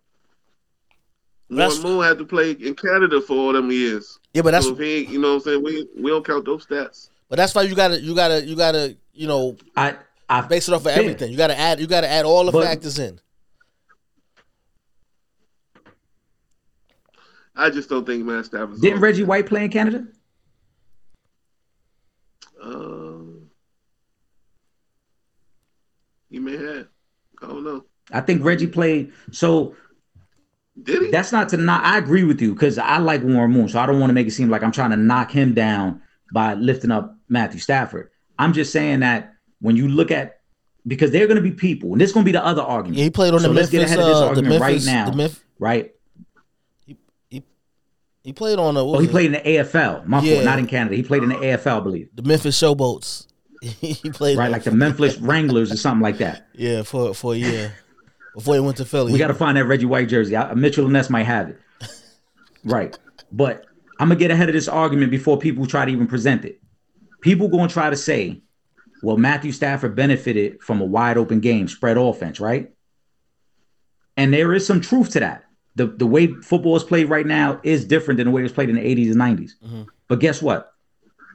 [1.50, 4.20] That's- Warren Moon had to play in Canada for all them years.
[4.34, 6.66] yeah, but that's so he, you know, what I'm saying we we don't count those
[6.66, 7.10] stats.
[7.30, 9.96] but that's why you gotta you gotta you gotta you know I.
[10.30, 11.00] I base it off of Fair.
[11.00, 11.30] everything.
[11.30, 13.20] You gotta add you gotta add all the But- factors in.
[17.54, 18.80] I just don't think Matt Stafford.
[18.80, 20.08] Didn't Reggie White play in Canada?
[22.64, 23.50] Um,
[26.30, 26.88] he may have.
[27.42, 27.84] I don't know.
[28.12, 29.12] I think Reggie played.
[29.32, 29.76] So
[30.84, 31.12] Did he?
[31.12, 31.84] that's not to not.
[31.84, 34.28] I agree with you because I like Warren Moon, so I don't want to make
[34.28, 36.02] it seem like I'm trying to knock him down
[36.34, 38.10] by lifting up Matthew Stafford.
[38.40, 40.40] I'm just saying that when you look at
[40.88, 42.98] because they're going to be people, and this is going to be the other argument.
[42.98, 43.72] Yeah, he played on So the let's Memphis.
[43.72, 45.10] get ahead of this uh, the argument right now.
[45.12, 45.92] The right?
[48.24, 48.86] He played on the.
[48.86, 49.12] what Oh, he it?
[49.12, 50.06] played in the AFL.
[50.06, 50.34] My Yeah.
[50.34, 50.96] fault, not in Canada.
[50.96, 52.10] He played in the AFL, I believe.
[52.14, 53.26] the Memphis Showboats.
[53.62, 56.48] he played Right, like the Memphis Wranglers or something like that.
[56.54, 57.74] yeah for for a year
[58.36, 59.14] before he went to Philly.
[59.14, 60.36] We got to find that Reggie White jersey.
[60.36, 61.60] I, Mitchell and Ness might have it.
[62.64, 62.96] Right.
[63.32, 63.66] But
[64.00, 66.62] I'm going to get ahead of this argument before people try to even present it.
[67.22, 68.44] People going to try to say,
[69.02, 72.72] well, Matthew Stafford benefited from a wide open game, spread offense, right?
[74.16, 75.46] And there is some truth to that.
[75.74, 78.52] The, the way football is played right now is different than the way it was
[78.52, 79.52] played in the 80s and 90s.
[79.66, 79.82] Mm-hmm.
[80.08, 80.72] But guess what?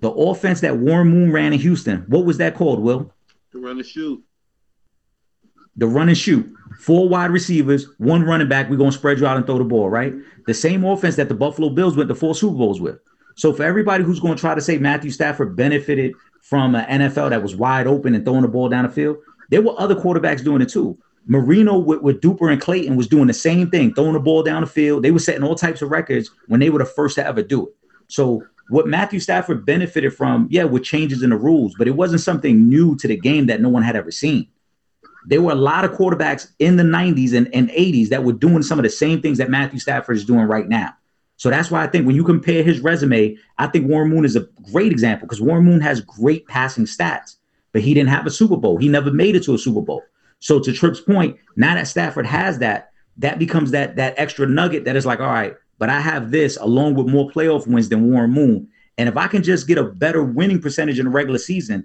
[0.02, 3.12] The offense that Warren Moon ran in Houston, what was that called, Will?
[3.56, 4.22] to run the shoot.
[5.76, 6.50] The run and shoot.
[6.80, 8.68] Four wide receivers, one running back.
[8.68, 10.14] We're gonna spread you out and throw the ball, right?
[10.46, 12.98] The same offense that the Buffalo Bills went to four Super Bowls with.
[13.34, 17.42] So for everybody who's gonna try to say Matthew Stafford benefited from an NFL that
[17.42, 19.16] was wide open and throwing the ball down the field,
[19.50, 20.98] there were other quarterbacks doing it too.
[21.26, 24.60] Marino with, with Duper and Clayton was doing the same thing, throwing the ball down
[24.62, 25.02] the field.
[25.02, 27.66] They were setting all types of records when they were the first to ever do
[27.66, 27.74] it.
[28.08, 32.20] So what Matthew Stafford benefited from, yeah, with changes in the rules, but it wasn't
[32.20, 34.46] something new to the game that no one had ever seen
[35.26, 38.62] there were a lot of quarterbacks in the 90s and, and 80s that were doing
[38.62, 40.94] some of the same things that Matthew Stafford is doing right now.
[41.36, 44.36] So that's why I think when you compare his resume, I think Warren Moon is
[44.36, 47.36] a great example because Warren Moon has great passing stats,
[47.72, 48.78] but he didn't have a Super Bowl.
[48.78, 50.02] He never made it to a Super Bowl.
[50.38, 54.84] So to Trip's point, now that Stafford has that, that becomes that that extra nugget
[54.84, 58.10] that is like, all right, but I have this along with more playoff wins than
[58.10, 58.68] Warren Moon.
[58.98, 61.84] And if I can just get a better winning percentage in the regular season,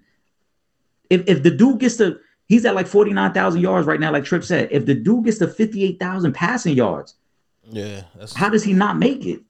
[1.09, 2.19] if if the dude gets to
[2.51, 4.67] he's at like 49,000 yards right now, like Trip said.
[4.71, 7.15] If the dude gets to 58,000 passing yards,
[7.63, 9.41] yeah, that's how does he not make it?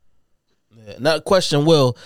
[0.86, 0.94] yeah.
[1.00, 1.66] Not question.
[1.66, 1.98] Will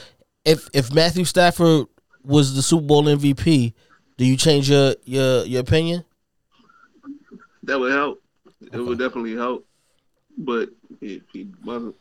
[0.45, 1.87] if if Matthew Stafford
[2.23, 3.73] was the Super Bowl MVP,
[4.17, 6.05] do you change your your your opinion?
[7.63, 8.21] That would help.
[8.71, 9.65] It would definitely help.
[10.37, 10.69] But
[11.01, 11.95] he, he wasn't.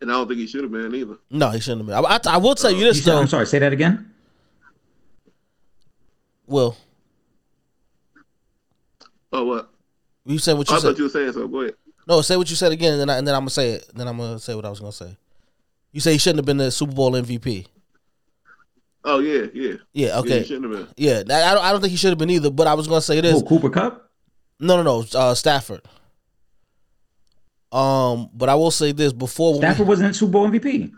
[0.00, 1.16] And I don't think he should have been either.
[1.30, 2.10] No, he shouldn't have been.
[2.10, 3.20] I, I, I will tell you this You said, though.
[3.20, 4.12] I'm sorry, say that again.
[6.46, 6.76] Will
[9.32, 9.70] Oh, what?
[10.24, 10.86] you said what I you said?
[10.88, 11.46] thought you were saying so.
[11.48, 11.74] Go ahead.
[12.08, 13.90] No, say what you said again, and then I, and then I'm gonna say it.
[13.94, 15.16] Then I'm gonna say what I was gonna say.
[15.92, 17.66] You say he shouldn't have been the Super Bowl MVP.
[19.04, 19.68] Oh, yeah, yeah.
[19.70, 19.76] Yeah.
[19.92, 20.38] Yeah, Okay.
[20.40, 20.94] he shouldn't have been.
[20.96, 21.22] Yeah.
[21.30, 21.64] I, I don't.
[21.64, 22.50] I don't think he should have been either.
[22.50, 23.34] But I was gonna say this.
[23.36, 24.10] Oh, Cooper Kupp?
[24.60, 25.04] No, no, no.
[25.18, 25.82] Uh, Stafford.
[27.72, 30.92] Um, but I will say this before when we- Stafford wasn't Super Bowl MVP.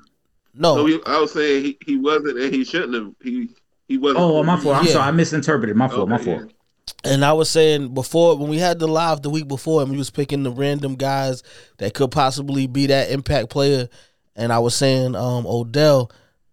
[0.54, 3.12] no, So he, I was saying he, he wasn't and he shouldn't have.
[3.22, 3.48] He
[3.88, 4.20] he wasn't.
[4.20, 4.76] Oh, my fault.
[4.76, 4.92] I'm Yeah.
[4.92, 5.08] sorry.
[5.08, 5.76] I misinterpreted.
[5.76, 6.08] My fault.
[6.08, 6.52] my Okay, fault.
[7.04, 9.96] And I was saying before when we had the live the week before, and we
[9.96, 11.42] was picking the random guys
[11.78, 13.88] that could possibly be that impact player,
[14.36, 16.10] and I was saying um Odell.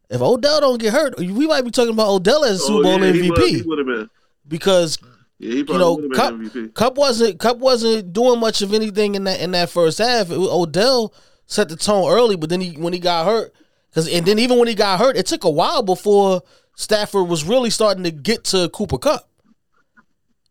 [0.09, 3.03] If Odell don't get hurt, we might be talking about Odell as Oh, Super Bowl
[3.03, 4.09] yeah, MVP He would have been.
[4.47, 4.99] because
[5.39, 6.39] Yeah, you know Kupp,
[6.73, 10.29] Kupp wasn't Kupp wasn't doing much of anything in that in that first half.
[10.29, 11.13] It Odell
[11.47, 13.53] set the tone early, but then he when he got hurt,
[13.89, 16.41] because and then even when he got hurt, it took a while before
[16.75, 19.27] Stafford was really starting to get to Cooper Kupp.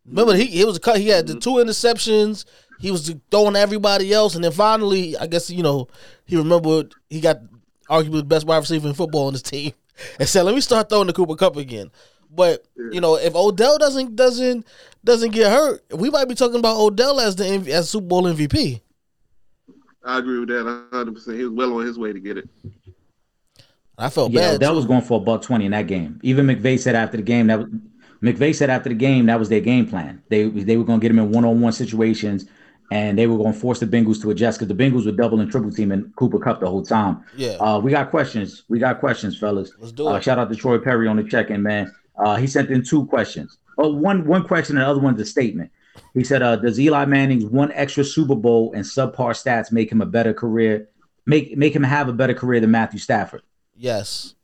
[0.07, 0.99] Remember, he it was a cut.
[0.99, 1.39] He had the mm-hmm.
[1.39, 2.45] two interceptions.
[2.79, 5.87] He was throwing everybody else, and then finally, I guess you know
[6.25, 7.39] he remembered he got
[7.89, 9.73] arguably the best wide receiver in football on his team,
[10.19, 11.91] and said, "Let me start throwing the Cooper Kupp again."
[12.29, 14.65] But you know, if Odell doesn't doesn't
[15.03, 18.23] doesn't get hurt, we might be talking about Odell as the MV as Super Bowl
[18.23, 18.81] MVP.
[20.03, 21.13] I agree with that 100.
[21.13, 22.47] percent He was well on his way to get it.
[23.97, 24.55] I felt Yeah, bad.
[24.55, 24.75] Odell too.
[24.77, 26.19] was going for a buck twenty in that game.
[26.23, 27.69] Even McVay said after the game that was,
[28.25, 30.21] McVay said after the game that was their game plan.
[30.29, 32.45] They they were going to get him in one on one situations,
[32.91, 35.39] and they were going to force the Bengals to adjust because the Bengals were double
[35.39, 37.23] and triple teaming Cooper Kupp the whole time.
[37.35, 37.51] Yeah.
[37.59, 38.63] Uh, we got questions.
[38.69, 39.71] We got questions, fellas.
[39.79, 40.23] Let's do Uh, it.
[40.23, 41.93] shout out to Troy Perry on the check-in, man.
[42.17, 43.57] Uh, he sent in two questions.
[43.77, 45.69] Oh, one one question, and the other one's a statement.
[46.13, 50.01] He said, uh, "Does Eli Manning's one extra Super Bowl and subpar stats make him
[50.01, 50.87] a better career?
[51.25, 53.41] Make make him have a better career than Matthew Stafford?"
[53.75, 54.35] Yes.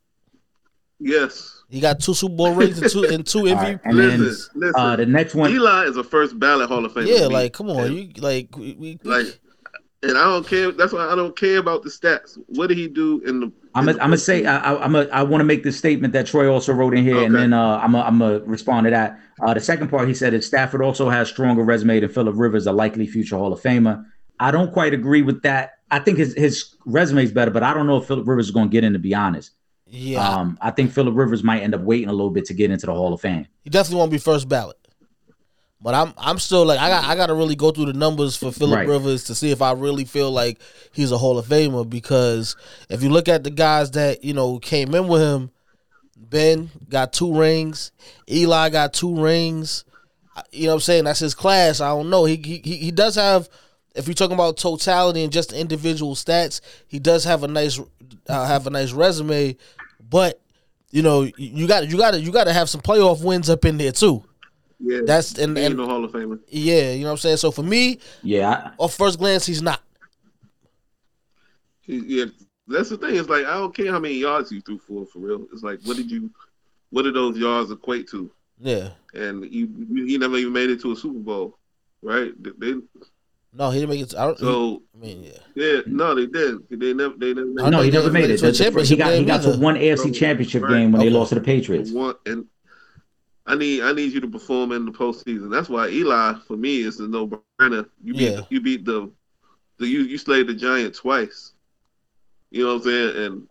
[0.99, 1.60] Yes.
[1.71, 3.55] He got two Super Bowl rings and two and two All MVP.
[3.57, 4.75] right, and then Listen, listen.
[4.79, 7.07] uh, the next one, Eli is a first ballot Hall of Famer.
[7.07, 9.39] yeah, like come on, And, you like we, we like,
[10.03, 10.71] and I don't care.
[10.71, 12.37] That's why I don't care about the stats.
[12.47, 13.51] What did he do in the?
[13.73, 14.45] I'm in gonna the I'm gonna say?
[14.45, 17.03] I, I, I'm a, I want to make this statement that Troy also wrote in
[17.03, 19.19] here, and then uh, I'm a, I'm gonna respond to that.
[19.41, 22.67] Uh, the second part, he said, is Stafford also has stronger resume than Philip Rivers,
[22.67, 24.03] a likely future Hall of Famer.
[24.39, 25.75] I don't quite agree with that.
[25.89, 28.51] I think his his resume is better, but I don't know if Philip Rivers is
[28.51, 28.93] gonna get in.
[28.93, 29.51] To be honest,
[29.93, 32.71] yeah, um, I think Philip Rivers might end up waiting a little bit to get
[32.71, 33.45] into the Hall of Fame.
[33.63, 34.77] he definitely won't be first ballot.
[35.83, 38.37] But I'm I'm still like I got I got to really go through the numbers
[38.37, 38.87] for Philip Right.
[38.87, 40.61] Rivers to see if I really feel like
[40.91, 42.55] he's a Hall of Famer because
[42.89, 45.49] if you look at the guys that you know came in with him,
[46.15, 47.91] Ben got two rings,
[48.29, 49.83] Eli got two rings.
[50.51, 51.03] You know what I'm saying?
[51.05, 51.81] That's his class.
[51.81, 52.25] I don't know.
[52.25, 53.49] He he he- does have
[53.95, 57.79] if you're talking about totality and just individual stats, he does have a nice
[58.27, 59.57] uh, have a nice resume,
[60.11, 60.39] but
[60.91, 63.65] you know you got you got to you got to have some playoff wins up
[63.65, 64.23] in there too.
[64.79, 66.39] yeah, That's and, he ain't and no Hall of Famer.
[66.49, 67.37] yeah, you know what I'm saying.
[67.37, 69.81] So for me, Yeah, off first glance, he's not.
[71.87, 72.25] Yeah,
[72.67, 73.15] that's the thing.
[73.15, 75.47] It's like I don't care how many yards you threw for, for real.
[75.51, 76.29] It's like what did you,
[76.91, 78.31] what did those yards equate to?
[78.59, 79.67] Yeah, And he
[80.05, 81.57] he never even made it to a Super Bowl,
[82.03, 82.31] right?
[82.41, 82.81] They, they-
[83.53, 84.15] no, he didn't make it.
[84.17, 84.39] I don't.
[84.39, 86.57] so I mean, yeah, yeah, no, they did.
[86.69, 88.31] They never they never made no, he he never didn't made it.
[88.31, 90.71] it to a That's he got he game got to one AFC Championship Right.
[90.79, 91.09] game when Okay.
[91.09, 91.91] they lost to the Patriots.
[91.91, 92.45] one and
[93.45, 95.51] I need I need you to perform in the postseason.
[95.51, 97.27] That's why Eli for me is the no
[97.59, 97.87] brainer.
[98.03, 98.41] You beat Yeah.
[98.49, 99.11] you beat the
[99.79, 101.53] the you you slayed the giant twice.
[102.51, 103.25] You know what I'm saying?
[103.25, 103.47] And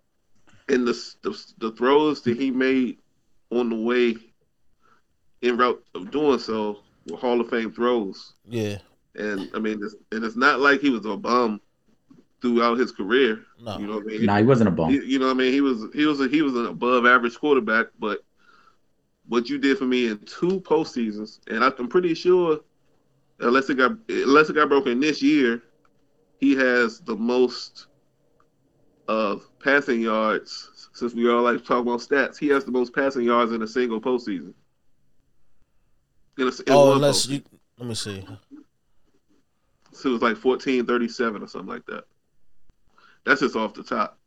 [0.69, 0.93] and the
[1.23, 2.99] the, the throws that he made
[3.51, 4.17] on the way
[5.43, 6.79] in route of doing so
[7.09, 8.35] were Hall of Fame throws.
[8.49, 8.79] yeah,
[9.17, 11.61] And I mean, it's, and it's not like he was a bum
[12.41, 13.45] throughout his career.
[13.61, 14.27] no, You know what I mean?
[14.27, 14.91] Nah, he wasn't a bum.
[14.91, 15.53] You, you know what I mean?
[15.53, 18.25] He was he was a, he was an above average quarterback, but
[19.29, 22.61] what you did for me in two postseasons, and I, I'm pretty sure,
[23.41, 25.63] unless it got unless it got broken this year,
[26.39, 27.87] he has the most
[29.09, 30.89] of passing yards.
[30.93, 33.63] Since we all like to talk about stats, he has the most passing yards in
[33.63, 34.53] a single postseason.
[36.39, 37.43] In a, in oh, one unless you
[37.79, 38.25] let me see.
[40.01, 42.05] So it was like fourteen thirty seven or something like that.
[43.25, 44.19] That's just off the top.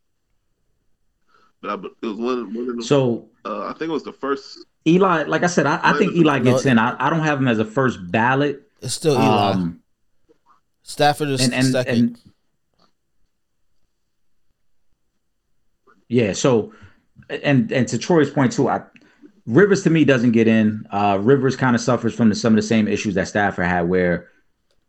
[1.62, 4.14] But I, it was one, one of the, So uh, I think it was the
[4.14, 4.66] first.
[4.86, 6.78] Eli, like I said, I, I think Eli gets in.
[6.78, 8.70] I, I don't have him as a first ballot.
[8.82, 9.52] It's still Eli.
[9.52, 9.80] Um,
[10.84, 11.98] Stafford is and and, second.
[11.98, 12.20] and
[16.10, 16.74] yeah, so
[17.30, 18.84] and and to Troy's point too, I
[19.46, 20.86] Rivers to me doesn't get in.
[20.92, 23.88] Uh, Rivers kind of suffers from the, some of the same issues that Stafford had,
[23.88, 24.30] where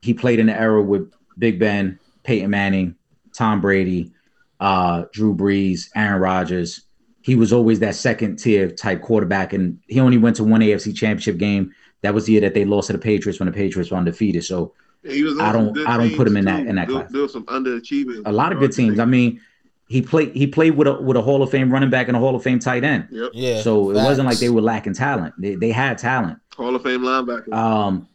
[0.04, 2.94] he played in the era with Big Ben, Peyton Manning,
[3.32, 4.12] Tom Brady,
[4.60, 6.82] uh, Drew Brees, Aaron Rodgers.
[7.22, 10.94] He was always that second tier type quarterback, and he only went to one AFC
[10.94, 11.72] Championship game.
[12.02, 14.44] That was the year that they lost to the Patriots when the Patriots were undefeated.
[14.44, 16.94] So He was I don't- I don't put him in that- in that too.
[16.94, 17.04] class.
[17.04, 18.22] There, there was some underachieving.
[18.26, 18.98] a lot of good teams.
[18.98, 19.40] I mean,
[19.88, 22.20] he played he played with a with a Hall of Fame running back and a
[22.20, 23.08] Hall of Fame tight end.
[23.10, 23.30] Yep.
[23.34, 25.34] yeah, So it wasn't like they were lacking talent.
[25.38, 26.38] They they had talent.
[26.56, 27.52] Hall of Fame linebacker.
[27.52, 28.08] Um,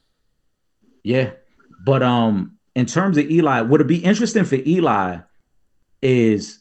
[1.03, 1.31] yeah,
[1.83, 5.19] but um, in terms of Eli, what would be interesting for Eli
[6.01, 6.59] is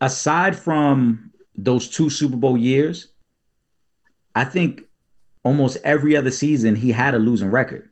[0.00, 3.08] aside from those two Super Bowl years,
[4.34, 4.82] I think
[5.44, 7.88] almost every other season he had a losing record.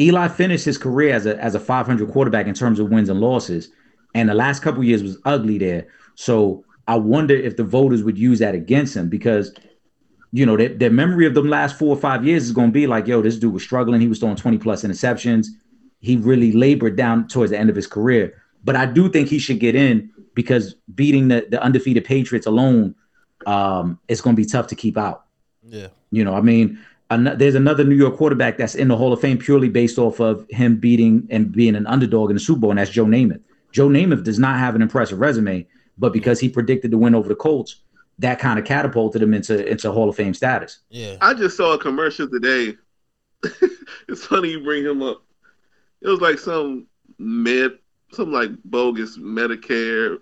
[0.00, 3.20] Eli finished his career as a as a 500 quarterback in terms of wins and
[3.20, 3.68] losses,
[4.14, 5.88] and the last couple years was ugly there.
[6.14, 9.54] So I wonder if the voters would use that against him because
[10.32, 12.72] you know, their, their memory of them last four or five years is going to
[12.72, 14.00] be like, yo, this dude was struggling.
[14.00, 15.46] He was throwing 20 plus interceptions.
[16.00, 18.42] He really labored down towards the end of his career.
[18.64, 22.94] But I do think he should get in because beating the, the undefeated Patriots alone,
[23.46, 25.24] um, it's going to be tough to keep out.
[25.62, 26.78] yeah, You know, I mean,
[27.10, 30.20] an- there's another New York quarterback that's in the Hall of Fame purely based off
[30.20, 33.40] of him beating and being an underdog in the Super Bowl, and that's Joe Namath.
[33.72, 35.66] Joe Namath does not have an impressive resume,
[35.98, 37.76] but because he predicted the win over the Colts,
[38.22, 40.80] that kind of catapulted him into into Hall of Fame status.
[40.90, 41.16] yeah.
[41.20, 42.76] I just saw a commercial today.
[44.08, 45.22] it's funny you bring him up.
[46.00, 46.86] It was like some
[47.18, 47.72] med,
[48.12, 50.18] some like bogus Medicare,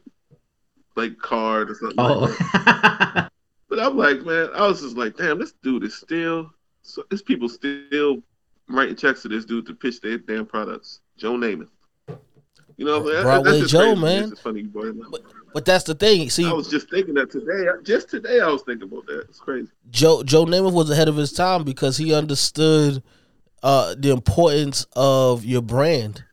[0.96, 1.96] like card or something.
[1.96, 2.36] like.
[2.66, 3.26] Oh,
[3.70, 6.50] But I'm like, man, I was just like, damn, this dude is still,
[6.82, 8.20] so this people still
[8.68, 10.98] writing checks to this dude to pitch their damn products.
[11.16, 11.68] Joe Namath.
[12.76, 13.16] You know what I'm saying?
[13.18, 14.00] That- Broadway just Joe, crazy.
[14.00, 14.22] man.
[14.22, 15.20] It's just funny you brought him up.
[15.52, 16.30] But that's the thing.
[16.30, 17.66] See, I was just thinking that today.
[17.82, 19.26] Just today, I was thinking about that.
[19.28, 19.68] It's crazy.
[19.90, 23.02] Joe Joe Namath was ahead of his time because he understood
[23.62, 26.24] uh, the importance of your brand,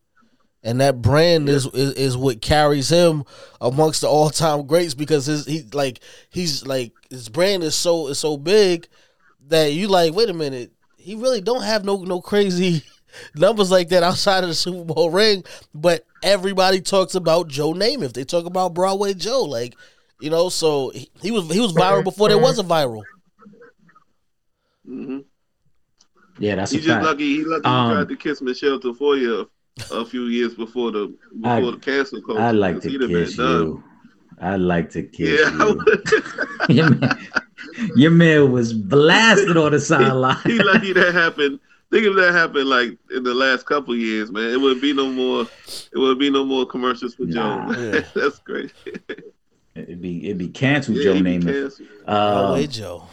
[0.64, 3.24] and that brand is, is is what carries him
[3.60, 6.00] amongst the all time greats because his he like
[6.30, 8.88] he's like his brand is so is so big
[9.48, 12.84] that you like wait a minute he really don't have no no crazy
[13.36, 15.44] numbers like that outside of the Super Bowl ring,
[15.74, 18.14] but everybody talks about Joe Namath.
[18.14, 19.76] They talk about Broadway Joe, like
[20.20, 20.50] you know.
[20.50, 23.04] So he, he was he was viral before there was a viral.
[24.86, 25.20] hmm
[26.40, 27.06] Yeah, that's He a just fact.
[27.06, 27.38] lucky.
[27.38, 29.48] He lucky Um, he tried to kiss Michelle Tafoya
[29.92, 32.42] a few years before the before I- the cancel culture.
[32.42, 33.62] I'd like 'cause to he'd have been kiss done.
[33.66, 33.84] you.
[34.40, 35.82] I'd like to kiss Yeah, you.
[36.70, 37.28] your, man,
[37.96, 40.38] your man was blasted on the sideline.
[40.46, 41.60] he lucky that happened.
[41.92, 44.50] Think if that happened like in the last couple of years, man.
[44.52, 45.48] It would be no more.
[45.94, 47.72] It would be no more commercials for Nah.
[47.74, 47.82] Joe.
[47.82, 48.02] Yeah.
[48.16, 48.74] That's great.
[49.76, 51.46] It'd be it'd be canceled, Yeah, Joe he be Namath.
[51.54, 51.88] canceled.
[52.06, 53.04] Uh, Broadway Joe.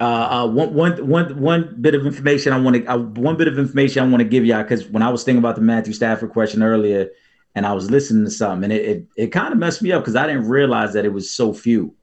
[0.00, 3.48] uh, uh, one, one, one, one bit of information I want to, uh, one bit
[3.48, 5.92] of information I want to give y'all because when I was thinking about the Matthew
[5.94, 7.08] Stafford question earlier,
[7.54, 10.02] and I was listening to something, and it it, it kind of messed me up
[10.02, 11.94] because I didn't realize that it was so few.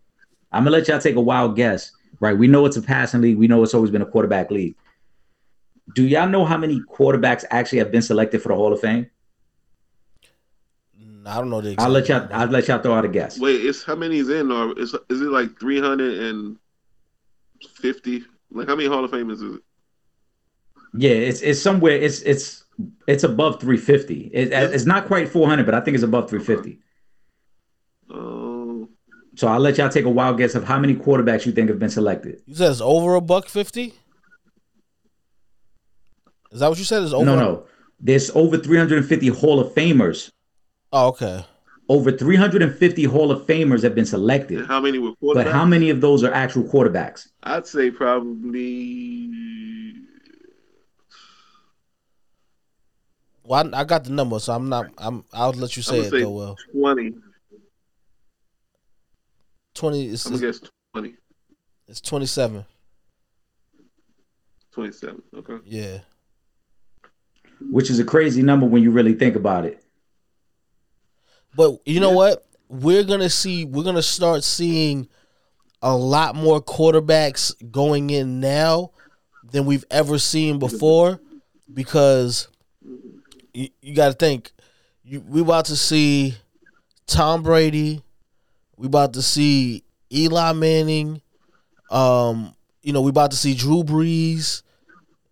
[0.51, 1.91] I'm gonna let y'all take a wild guess.
[2.19, 3.37] Right, we know it's a passing league.
[3.37, 4.75] We know it's always been a quarterback league.
[5.93, 9.09] Do y'all know how many quarterbacks actually have been selected for the Hall of Fame?
[10.99, 11.71] Mm, I don't know the.
[11.71, 12.27] Exact I'll let y'all.
[12.31, 13.39] I'll let y'all throw out a guess.
[13.39, 16.57] Wait, it's how many's in, or is is it like three hundred and
[17.75, 18.23] fifty?
[18.51, 19.61] Like how many Hall of Famers is it?
[20.95, 21.97] Yeah, it's it's somewhere.
[21.97, 22.63] It's it's
[23.07, 24.31] it's above 350.
[24.33, 26.79] It, it's not quite 400, but I think it's above 350.
[28.09, 28.89] Oh,
[29.35, 31.79] So I'll let y'all take a wild guess of how many quarterbacks you think have
[31.79, 32.41] been selected.
[32.45, 33.93] You said it's over a buck fifty.
[36.53, 37.03] Is that what you said?
[37.03, 37.25] Is over?
[37.25, 37.65] No, no.
[37.99, 40.31] There's over 350 Hall of Famers.
[40.91, 41.45] Oh, okay.
[41.89, 44.59] Over 350 Hall of Famers have been selected.
[44.59, 45.33] and how many were quarterbacks?
[45.33, 47.29] But how many of those are actual quarterbacks?
[47.43, 49.29] I'd say probably.
[53.43, 54.91] Well, I, I got the number, so I'm not.
[54.97, 55.25] I'm.
[55.33, 56.31] I'll let you say I'm it say though.
[56.31, 57.13] Well, twenty.
[59.73, 60.07] twenty.
[60.07, 60.59] It's, I'm gonna guess
[60.93, 61.15] 20.
[61.87, 62.65] it's twenty seven.
[64.71, 65.21] 27.
[65.37, 65.57] Okay.
[65.65, 65.99] Yeah.
[67.69, 69.83] Which is a crazy number when you really think about it.
[71.55, 72.45] But you know what?
[72.69, 73.65] We're gonna see.
[73.65, 75.07] We're gonna start seeing
[75.81, 78.91] a lot more quarterbacks going in now
[79.51, 81.19] than we've ever seen before,
[81.71, 82.47] because
[83.53, 84.51] you, you got to think.
[85.03, 86.35] You, we about to see
[87.05, 88.01] Tom Brady.
[88.77, 91.21] We about to see Eli Manning.
[91.91, 94.63] Um, you know, we about to see Drew Brees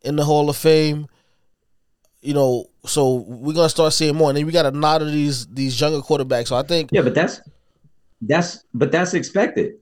[0.01, 1.07] in the Hall of Fame.
[2.21, 5.11] You know, so we're gonna start seeing more, and then we got a lot of
[5.11, 6.47] these these younger quarterbacks.
[6.47, 7.41] So I think Yeah, but that's
[8.21, 9.75] that's but that's expected.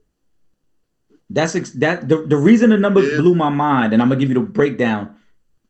[1.28, 3.18] That's ex- that the, the reason the numbers Yeah.
[3.20, 5.16] blew my mind, and I'm gonna give you the breakdown,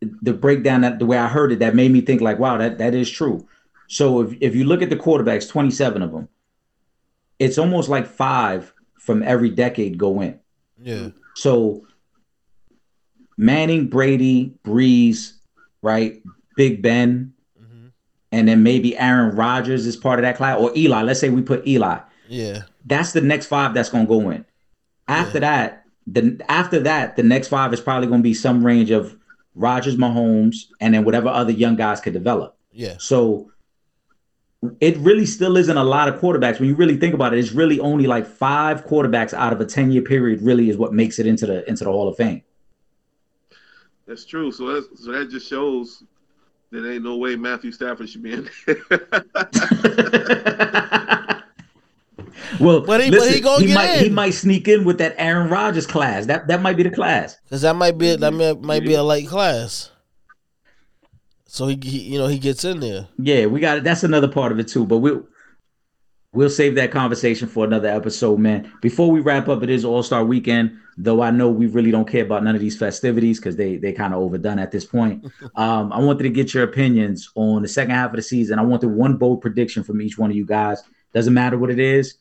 [0.01, 2.79] the breakdown that the way I heard it, that made me think like, wow, that
[2.79, 3.47] that is true.
[3.89, 6.29] So if if you look at the quarterbacks, 27 of them,
[7.41, 10.39] it's almost like five from every decade go in.
[10.81, 11.85] yeah, So
[13.37, 15.33] Manning, Brady, Brees,
[15.83, 16.23] right,
[16.57, 17.87] Big Ben, Mm-hmm.
[18.33, 21.03] and then maybe Aaron Rodgers is part of that class, or Eli.
[21.03, 21.99] Let's say we put Eli
[22.29, 24.45] yeah, that's the next five that's gonna go in.
[25.09, 29.17] After that, the after that, the next five is probably gonna be some range of
[29.57, 32.57] Rodgers, Mahomes, and then whatever other young guys could develop.
[32.73, 33.51] yeah, So
[34.81, 36.61] it really still isn't a lot of quarterbacks.
[36.61, 39.65] When you really think about it, it's really only like five quarterbacks out of a
[39.65, 42.43] 10-year period really is what makes it into the into the Hall of Fame.
[44.07, 44.51] That's true.
[44.53, 46.05] So that's, so that just shows
[46.73, 48.77] that ain't no way Matthew Stafford should be in there.
[52.61, 55.49] well, But he- but he gonna get might he might sneak in with that Aaron
[55.51, 56.27] Rodgers class.
[56.27, 57.37] That that might be the class.
[57.45, 59.91] because that might be that might, might be a light class.
[61.47, 63.09] So he, he, you know, he gets in there.
[63.19, 63.85] Yeah, we got it.
[63.85, 64.87] That's another part of it too.
[64.87, 65.27] But we'll
[66.33, 68.73] we'll save that conversation for another episode, man.
[68.81, 70.77] Before we wrap up, it is All Star Weekend.
[70.97, 73.93] Though I know we really don't care about none of these festivities because they they
[73.93, 75.27] kind of overdone at this point.
[75.57, 78.59] Um, I wanted to get your opinions on the second half of the season.
[78.59, 80.83] I wanted one bold prediction from each one of you guys.
[81.13, 82.17] Doesn't matter what it is.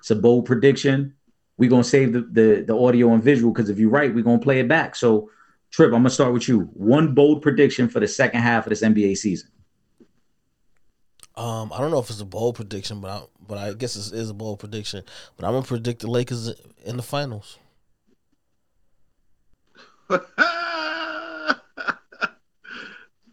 [0.00, 1.14] It's a bold prediction.
[1.56, 4.38] We're gonna save the the, the audio and visual because if you're right, we're gonna
[4.38, 4.96] play it back.
[4.96, 5.30] So,
[5.70, 6.68] Trip, I'm gonna start with you.
[6.74, 9.48] One bold prediction for the second half of this NBA season.
[11.36, 14.14] Um, I don't know if it's a bold prediction, but I, but I guess it
[14.16, 15.02] is a bold prediction.
[15.36, 16.52] But I'm gonna predict the Lakers
[16.84, 17.58] in the finals.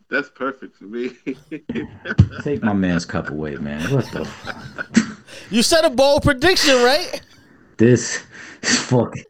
[0.10, 1.12] That's perfect for me.
[2.44, 3.82] Take my man's cup away, man.
[3.94, 4.22] What the?
[4.22, 5.18] f-
[5.50, 7.22] You said a bold prediction, right?
[7.78, 8.22] This,
[8.62, 9.24] this fucking,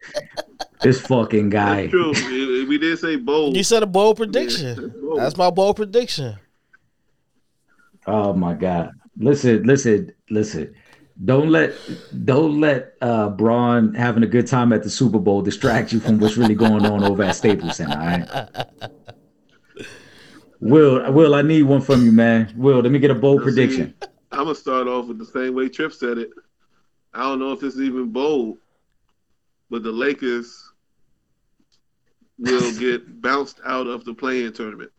[0.82, 1.88] this fucking guy.
[1.88, 2.12] That's true.
[2.12, 3.56] We- we did say bold.
[3.58, 4.76] You said a bold prediction.
[4.76, 5.20] that's bold.
[5.20, 6.36] That's my bold prediction.
[8.08, 8.92] Oh my god.
[9.18, 10.74] Listen, listen, listen.
[11.24, 11.74] Don't let
[12.26, 16.20] don't let uh Bron having a good time at the Super Bowl distract you from
[16.20, 18.66] what's really going on over at Staples Center, all right?
[20.60, 22.54] Will, Will, I need one from you, man.
[22.56, 23.96] Will, let me get a bold Now, see, prediction.
[24.32, 26.30] I'm gonna start off with the same way Trip said it.
[27.14, 28.58] I don't know if this is even bold,
[29.70, 30.72] but the Lakers
[32.38, 34.92] will get bounced out of the play-in tournament.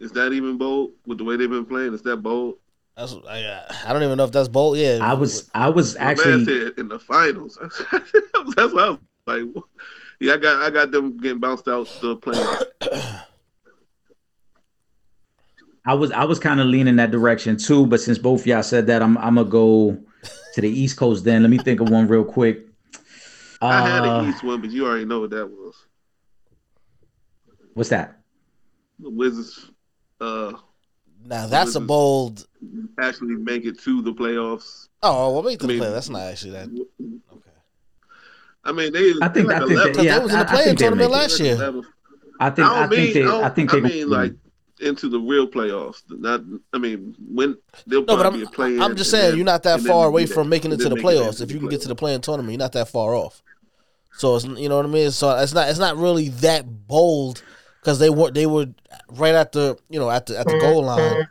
[0.00, 1.92] Is that even bold with the way they've been play-in?
[1.92, 2.56] Is that bold?
[2.96, 4.78] That's I, I don't even know if that's bold.
[4.78, 7.58] Yeah, I was I was My man actually said in the finals.
[7.92, 9.42] That's what I was like.
[10.20, 12.46] Yeah, I got I got them getting bounced out the playing.
[15.86, 18.62] I was I was kind of leaning that direction too, but since both of y'all
[18.62, 19.98] said that, I'm I'm gonna go
[20.54, 21.42] to the East Coast then.
[21.42, 22.66] Let me think of one real quick.
[23.62, 25.74] I had Uh, an East one, but you already know what that was.
[27.74, 28.18] what's that?
[28.98, 29.69] The Wizards
[30.20, 30.52] uh,
[31.24, 32.46] now that's a bold.
[32.98, 34.88] actually make it to the playoffs.
[35.02, 35.90] Oh, well, make the I mean- play.
[35.90, 36.68] That's not actually that.
[36.68, 37.50] Okay.
[38.64, 39.14] I mean, they.
[39.22, 39.92] I think- they're I like think 11.
[39.94, 41.22] that- yeah, they was in the I- I play-in tournament make it.
[41.22, 41.54] last year.
[42.40, 44.10] I think I I, don't think mean, they I, don't- I think I they mean
[44.10, 44.32] like
[44.80, 46.02] into the real playoffs.
[46.08, 46.40] Not,
[46.72, 47.56] I mean, when
[47.86, 48.80] they'll No, but probably I'm, be playing.
[48.82, 51.42] I'm just saying you're not that far away from making it to the playoffs.
[51.42, 53.42] If you can get to the play-in tournament, you're not that far off.
[54.16, 55.10] So it's you know what I mean.
[55.10, 57.42] So it's not it's not really that bold
[57.80, 58.66] because they were they were
[59.10, 61.16] right at the you know at the at the goal mm-hmm.
[61.16, 61.28] line.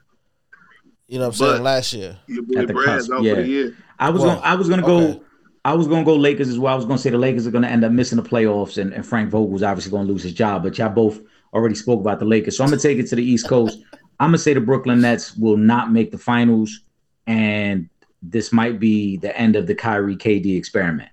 [1.08, 2.18] You know what I'm saying But- last year.
[2.56, 3.40] At the cusp, yeah.
[3.40, 3.76] year.
[3.98, 5.14] I was Well, gonna I was gonna okay.
[5.16, 5.24] go
[5.66, 6.74] I was gonna go Lakers as well.
[6.74, 9.06] I was gonna say the Lakers are gonna end up missing the playoffs and, and
[9.06, 11.20] Frank Vogel's obviously gonna lose his job, but y'all both
[11.54, 12.58] already spoke about the Lakers.
[12.58, 13.80] So I'm gonna take it to the East Coast.
[14.20, 16.82] I'm gonna say the Brooklyn Nets will not make the finals,
[17.28, 17.90] and
[18.22, 21.10] this might be the end of the Kyrie KD experiment.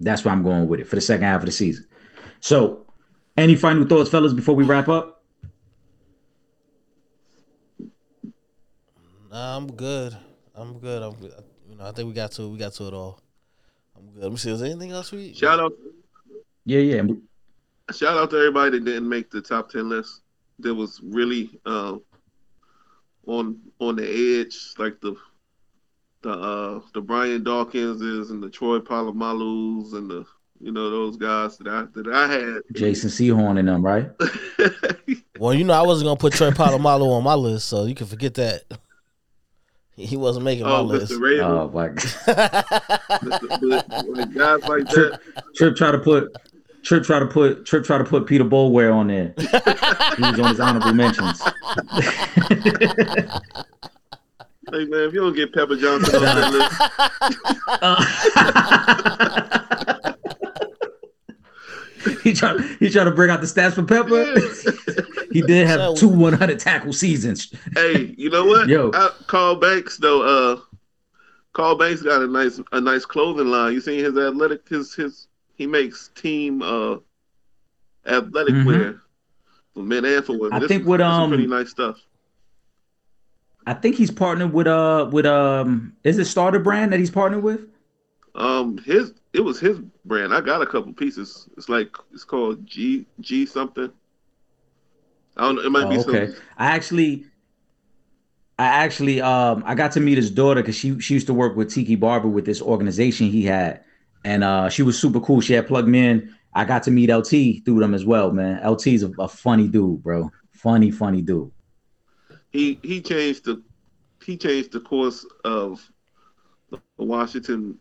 [0.00, 1.86] That's why I'm going with it for the second half of the season.
[2.44, 2.84] So,
[3.38, 5.22] any final thoughts, fellas, before we wrap up?
[9.30, 10.14] Nah, I'm good.
[10.54, 11.02] I'm good.
[11.02, 11.32] I'm good.
[11.70, 13.22] You know, I think we got to we got to it all.
[13.96, 14.24] I'm good.
[14.24, 14.50] Let me see.
[14.50, 15.32] Is there anything else we?
[15.32, 15.72] Shout out,
[16.66, 17.02] Yeah, yeah.
[17.90, 20.20] shout out to everybody that didn't make the top ten list.
[20.58, 22.02] That was really um,
[23.26, 24.06] on on the
[24.42, 25.16] edge, like the
[26.20, 30.26] the uh, the Brian Dawkinses and the Troy Polamalus and the
[30.64, 32.62] you know those guys that I that I had.
[32.72, 34.10] Jason Sehorn and them, right?
[35.40, 38.06] Well, you know, I wasn't gonna put Trey Polamalu on my list, so you can
[38.06, 38.62] forget that.
[39.96, 41.12] He wasn't making my oh, list.
[41.12, 41.20] Mr.
[41.20, 41.96] Raven, Oh, my God.
[43.24, 44.16] Mr.
[44.16, 44.92] like guys like that.
[44.92, 45.20] Trip,
[45.56, 46.32] Trip try to put
[46.84, 49.34] Trip try to put Trip try to put Peter Boulware on there.
[49.38, 51.42] he was on his honorable mentions.
[54.72, 56.52] Hey man, if you don't get Pepper Johnson on that
[59.70, 59.73] list,
[62.22, 64.24] he tried he tried to bring out the stats for Pepper.
[65.32, 67.52] he did have So- two 100 tackle seasons.
[67.74, 68.68] hey, you know what?
[68.68, 68.90] Yo.
[68.94, 70.22] I, Carl Banks though.
[70.22, 70.60] Uh,
[71.52, 73.72] Carl Banks got a nice a nice clothing line.
[73.74, 76.96] You seen his athletic his his he makes team uh
[78.06, 78.64] athletic Mhm.
[78.66, 79.00] wear
[79.72, 80.52] for men and for women.
[80.52, 81.98] I This think is- with, this is um, pretty nice stuff.
[83.66, 87.42] I think he's partnered with uh with um is it Starter brand that he's partnered
[87.42, 87.60] with?
[88.34, 90.34] Um, his it was his brand.
[90.34, 91.48] I got a couple pieces.
[91.56, 93.92] It's like it's called G G something.
[95.36, 95.62] I don't know.
[95.62, 96.28] It might be Oh, okay.
[96.28, 96.34] some.
[96.56, 97.26] I actually
[98.58, 101.56] I actually um I got to meet his daughter because she she used to work
[101.56, 103.82] with Tiki Barber with this organization he had.
[104.24, 105.40] And uh she was super cool.
[105.40, 106.34] She had plugged me in.
[106.54, 108.60] I got to meet LT through them as well, man.
[108.62, 110.30] LT's a, a funny dude, bro.
[110.52, 111.50] Funny, funny dude.
[112.50, 113.62] He he changed the
[114.24, 115.92] he changed the course of
[116.70, 117.78] the Washington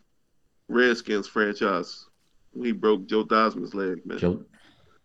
[0.74, 2.06] Redskins franchise.
[2.52, 4.18] when He broke Joe Dosman's leg, man.
[4.18, 4.44] Joe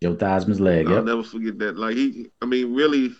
[0.01, 0.87] Joe Theismann's leg.
[0.87, 1.03] I'll Yep.
[1.05, 1.77] never forget that.
[1.77, 3.11] Like he, I mean, really,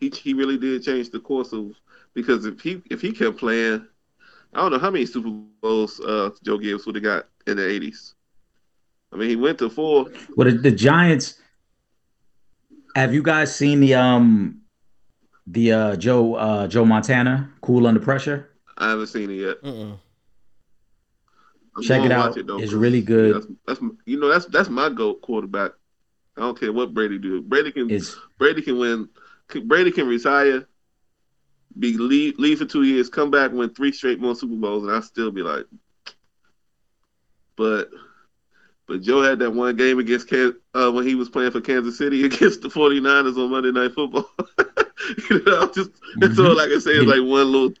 [0.00, 1.72] he he really did change the course of
[2.14, 3.86] because if he if he kept playing,
[4.52, 5.30] I don't know how many Super
[5.62, 8.14] Bowls uh, Joe Gibbs would have got in the '80s.
[9.12, 10.06] I mean, he went to four.
[10.36, 11.40] Well, the, the Giants.
[12.96, 14.62] Have you guys seen the um
[15.46, 18.50] the uh Joe uh Joe Montana Cool Under Pressure?
[18.78, 19.62] I haven't seen it yet.
[19.62, 19.98] Mm-mm.
[21.82, 22.36] Check it out.
[22.36, 23.34] It's 'cause, really good.
[23.34, 25.72] That's, that's you know that's that's my goat quarterback.
[26.36, 27.40] I don't care what Brady do.
[27.42, 29.08] Brady can It's Brady can win.
[29.66, 30.66] Brady can retire,
[31.78, 34.92] be leave, leave for two years, come back, win three straight more Super Bowls, and
[34.92, 35.66] I still be like,
[37.56, 37.90] but
[38.86, 41.96] but Joe had that one game against Kan- uh, when he was playing for Kansas
[41.98, 44.30] City against the 49ers on Monday Night Football.
[45.30, 47.72] you know, just that's all I can say is like one little.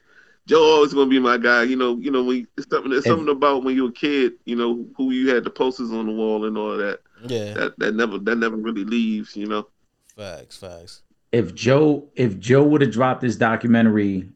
[0.46, 1.62] Joe always gonna be my guy.
[1.62, 2.90] You know, you know when it's something.
[2.90, 4.34] There's something about when you were a kid.
[4.44, 7.00] You know who you had the posters on the wall and all that.
[7.26, 9.34] Yeah, That that never that never really leaves.
[9.36, 9.68] You know.
[10.16, 11.02] facts, facts.
[11.32, 14.28] if Joe if Joe would have dropped this documentary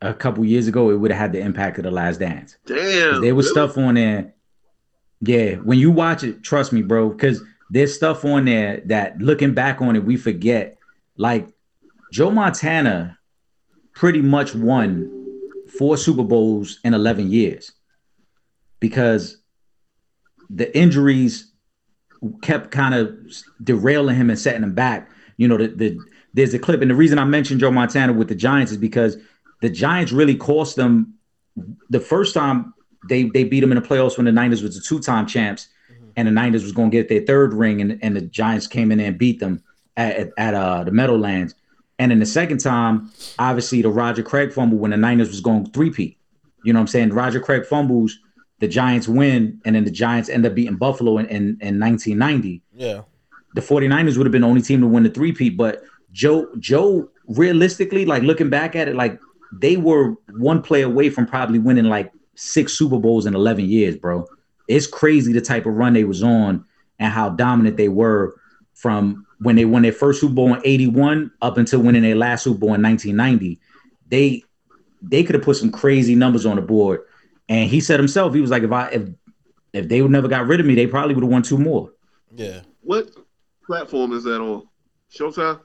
[0.00, 2.56] a couple years ago, it would have had the impact of the Last dance.
[2.66, 3.20] Damn.
[3.20, 3.52] There was really?
[3.52, 4.32] stuff on there.
[5.20, 9.52] Yeah, when you watch it, trust me, bro, because there's stuff on there that looking
[9.52, 10.78] back on it, we forget.
[11.16, 11.48] Like
[12.12, 13.18] Joe Montana
[13.92, 15.19] pretty much won
[15.80, 17.72] four Super Bowls in 11 years
[18.80, 19.38] because
[20.50, 21.50] the injuries
[22.42, 23.16] kept kind of
[23.64, 25.10] derailing him and setting him back.
[25.38, 25.98] You know, the, the
[26.34, 29.16] there's a clip, and the reason I mentioned Joe Montana with the Giants is because
[29.62, 31.14] the Giants really cost them
[31.88, 32.74] the first time
[33.08, 35.68] they they beat them in the playoffs when the Niners was the two-time champs,
[36.14, 38.92] and the Niners was going to get their third ring, and, and the Giants came
[38.92, 39.64] in and beat them
[39.96, 41.54] at, at, at uh, the Meadowlands.
[42.00, 45.66] And then the second time, obviously the Roger Craig fumble when the Niners was going
[45.66, 46.16] three-peat.
[46.64, 47.10] You know what I'm saying?
[47.10, 48.18] Roger Craig fumbles,
[48.58, 52.62] the Giants win, and then the Giants end up beating Buffalo in, in, in 1990
[52.74, 53.02] Yeah,
[53.54, 55.58] the 49ers would have been the only team to win the three-peat.
[55.58, 59.20] But Joe, Joe, realistically, like looking back at it, like
[59.52, 63.94] they were one play away from probably winning like six Super Bowls in 11 years,
[63.94, 64.26] bro.
[64.68, 66.64] It's crazy the type of run they was on
[66.98, 68.39] and how dominant they were
[68.80, 72.44] from when they won their first Super Bowl in 81 up until winning their last
[72.44, 73.60] Super Bowl in 1990.
[74.08, 74.42] They
[75.02, 77.00] they could have put some crazy numbers on the board.
[77.48, 79.08] And he said himself, he was like, if I if
[79.72, 81.92] if they would never got rid of me, they probably would have won two more.
[82.34, 82.60] yeah.
[82.82, 83.10] What
[83.66, 84.66] platform is that on?
[85.12, 85.60] Showtime.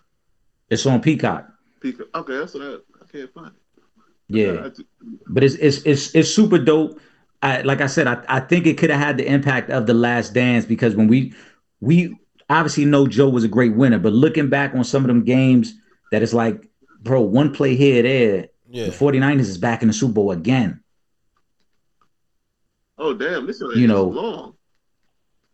[0.69, 1.47] It's on Peacock.
[1.79, 2.07] Peacock.
[2.13, 3.47] Okay, that's what I, I can't find.
[3.47, 3.53] it.
[4.27, 4.83] Yeah, I-
[5.29, 6.99] but it's it's it's it's super dope.
[7.41, 9.93] I, like I said, I, I think it could have had the impact of the
[9.93, 11.33] Last Dance because when we
[11.79, 12.17] we
[12.49, 15.73] obviously know Joe was a great winner, but looking back on some of them games,
[16.11, 16.67] that it's like,
[17.01, 18.85] bro, one play here, there, Yeah.
[18.85, 20.81] the 49ers is back in the Super Bowl again.
[22.97, 24.05] oh damn, this is You know.
[24.05, 24.53] long.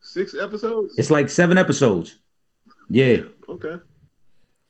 [0.01, 0.95] Six episodes.
[0.97, 2.17] It's like seven episodes.
[2.89, 3.75] Yeah, okay.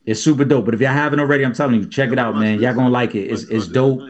[0.05, 0.65] it's super dope.
[0.65, 2.59] But if y'all haven't already, I'm telling you, check it out, man.
[2.61, 3.27] Y'all gonna like it.
[3.31, 4.01] It's it's dope.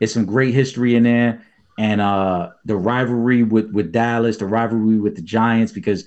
[0.00, 1.42] It's some great history in there,
[1.78, 6.06] and uh the rivalry with with Dallas, the rivalry with the Giants, because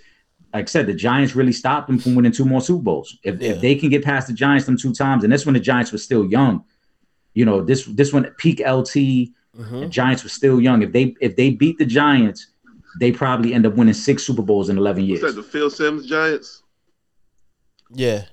[0.53, 3.17] like I said, the Giants really stopped them from winning two more Super Bowls.
[3.23, 3.51] If, Yeah.
[3.51, 5.91] if they can get past the Giants them two times, and this when the Giants
[5.91, 6.63] were still young,
[7.33, 9.81] you know this this one peak LT, Mhm.
[9.81, 10.81] the Giants were still young.
[10.81, 12.47] If they if they beat the Giants,
[12.99, 15.27] they probably end up winning six Super Bowls in eleven What's that?
[15.27, 15.35] years.
[15.35, 16.63] The Phil Simms Giants.
[17.93, 18.23] Yeah,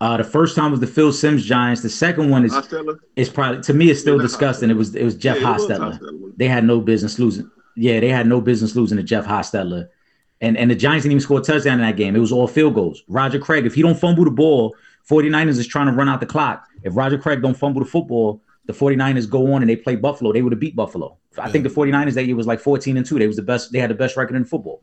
[0.00, 1.82] Uh, the first time was the Phil Simms Giants.
[1.82, 2.98] The second one is Hostetler.
[3.16, 4.70] is probably to me it's still Yeah, disgusting.
[4.70, 5.98] It was it was Jeff Yeah, it was Hostetler.
[6.00, 6.32] Hostetler.
[6.36, 7.50] They had no business losing.
[7.76, 9.88] Yeah, they had no business losing to Jeff Hostetler.
[10.40, 12.16] And and the Giants didn't even score a touchdown in that game.
[12.16, 13.02] It was all field goals.
[13.08, 14.74] Roger Craig, if he don't fumble the ball,
[15.08, 16.66] 49ers is trying to run out the clock.
[16.82, 20.32] If Roger Craig don't fumble the football, the 49ers go on and they play Buffalo.
[20.32, 21.18] They would have beat Buffalo.
[21.38, 23.18] I think the 49ers that year was like 14 and 2.
[23.18, 24.80] They was the best, they had the best record in football.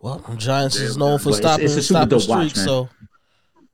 [0.00, 2.64] well, Giants is known for but stopping it's a super stopping dope streaks, watch, man.
[2.66, 2.88] so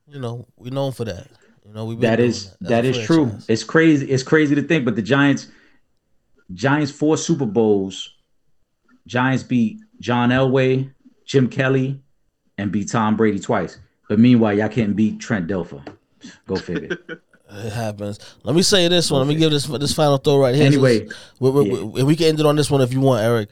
[0.07, 1.27] you know we known for that.
[1.65, 3.31] You know we That is that is true.
[3.47, 4.09] It's crazy.
[4.09, 5.47] It's crazy to think, but the Giants,
[6.53, 8.15] Giants four Super Bowls.
[9.05, 10.91] Giants beat John Elway,
[11.25, 12.01] Jim Kelly,
[12.57, 13.79] and beat Tom Brady twice.
[14.07, 15.85] But meanwhile, y'all can't beat Trent Dilfer.
[16.47, 16.97] Go figure.
[17.51, 18.19] It happens.
[18.43, 19.21] Let me say this one.
[19.21, 20.67] Let me give this this final throw right here.
[20.67, 21.07] Anyway,
[21.39, 21.81] we, we, yeah.
[21.81, 23.49] we, we can end it on this one if you want, Eric.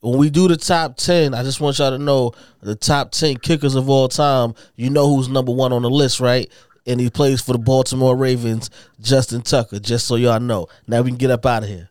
[0.00, 3.36] When we do the top ten, I just want y'all to know the top ten
[3.36, 4.54] kickers of all time.
[4.74, 6.50] You know who's number one on the list, right?
[6.84, 9.78] And he plays for the Baltimore Ravens, Justin Tucker.
[9.78, 10.66] Just so y'all know.
[10.88, 11.90] Now we can get up out of here.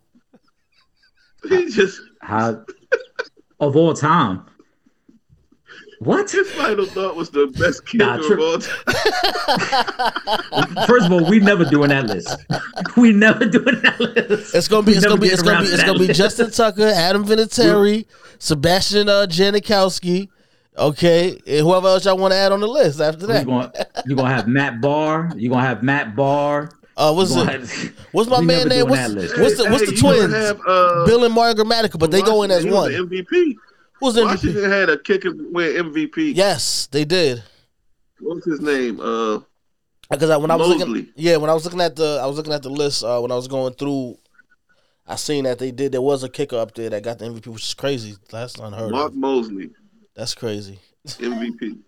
[1.47, 2.65] He just How
[3.59, 4.45] of all time?
[5.99, 6.29] What?
[6.29, 8.83] his final thought was the best kicker Nah, of all time.
[10.85, 12.35] First of all, we never doing that list.
[12.95, 14.53] We never doing that list.
[14.53, 14.91] It's gonna be.
[14.91, 15.27] We It's gonna be.
[15.27, 15.67] It's gonna be.
[15.67, 16.19] It's gonna be list.
[16.19, 18.05] Justin Tucker, Adam Vinatieri,
[18.37, 20.29] Sebastian uh, Janikowski.
[20.77, 23.45] Okay, and whoever else y'all want to add on the list after You're that.
[23.47, 23.71] gonna,
[24.05, 25.31] you're gonna have Matt Bahr.
[25.35, 26.69] You're gonna have Matt Bahr.
[26.97, 27.93] Uh, what's You're it?
[28.11, 28.87] What's my we man name?
[28.87, 30.33] doing What's, what's the What's the Hey, you gonna twins?
[30.33, 33.09] Have, uh, Bill and Mario Gramatica, but they go in as Washington, one.
[33.09, 33.55] was MVP.
[33.99, 34.25] Who's the MVP?
[34.25, 36.35] Washington had a kicker win MVP.
[36.35, 37.43] Yes, they did.
[38.19, 38.99] What's his name?
[38.99, 39.41] Uh,
[40.09, 42.35] Because I, when I was looking, yeah, when I was looking at the, I was
[42.37, 44.17] looking at the list uh, when I was going through.
[45.09, 45.93] I seen that they did.
[45.93, 48.15] There was a kicker up there that got the MVP, which is crazy.
[48.29, 48.91] That's unheard of.
[48.91, 49.15] Mark of.
[49.15, 49.69] Moseley,
[50.15, 50.79] That's crazy.
[51.07, 51.77] MVP.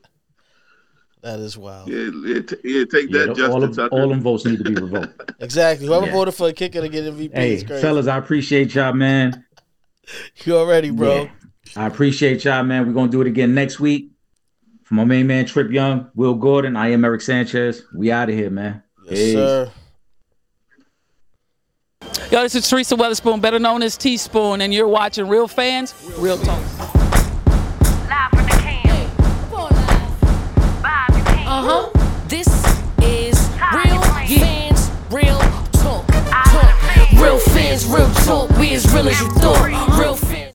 [1.22, 1.90] That is wild.
[1.90, 3.94] Yeah, yeah, t- yeah take Yeah, that, the- all of Tucker.
[3.94, 5.32] all them votes need to be revoked.
[5.42, 5.88] Exactly.
[5.88, 6.12] Whoever Yeah.
[6.14, 7.82] voted for a kicker to get MVP hey, is crazy.
[7.82, 9.44] fellas, I appreciate y'all, man.
[10.46, 11.24] you already, bro.
[11.24, 11.30] Yeah.
[11.76, 12.88] I appreciate y'all, man.
[12.88, 14.12] We're gonna do it again next week.
[14.84, 17.84] For my main man Trip Yung, Will Gordon, I am Eric Sanchez.
[17.94, 18.82] We out of here, man.
[19.06, 19.34] Yes, Peace.
[19.34, 19.72] sir.
[22.32, 26.38] Yo, this is Teresa Weatherspoon, better known as Teaspoon, and you're watching Real Fans, Real
[26.38, 27.09] Talk.
[31.70, 31.90] Huh.
[32.28, 32.48] This
[33.02, 33.38] is
[33.74, 35.40] real fans, real
[35.84, 36.08] talk.
[36.08, 37.12] Talk.
[37.14, 38.50] Real fans, real talk.
[38.58, 40.29] We as real as you thought.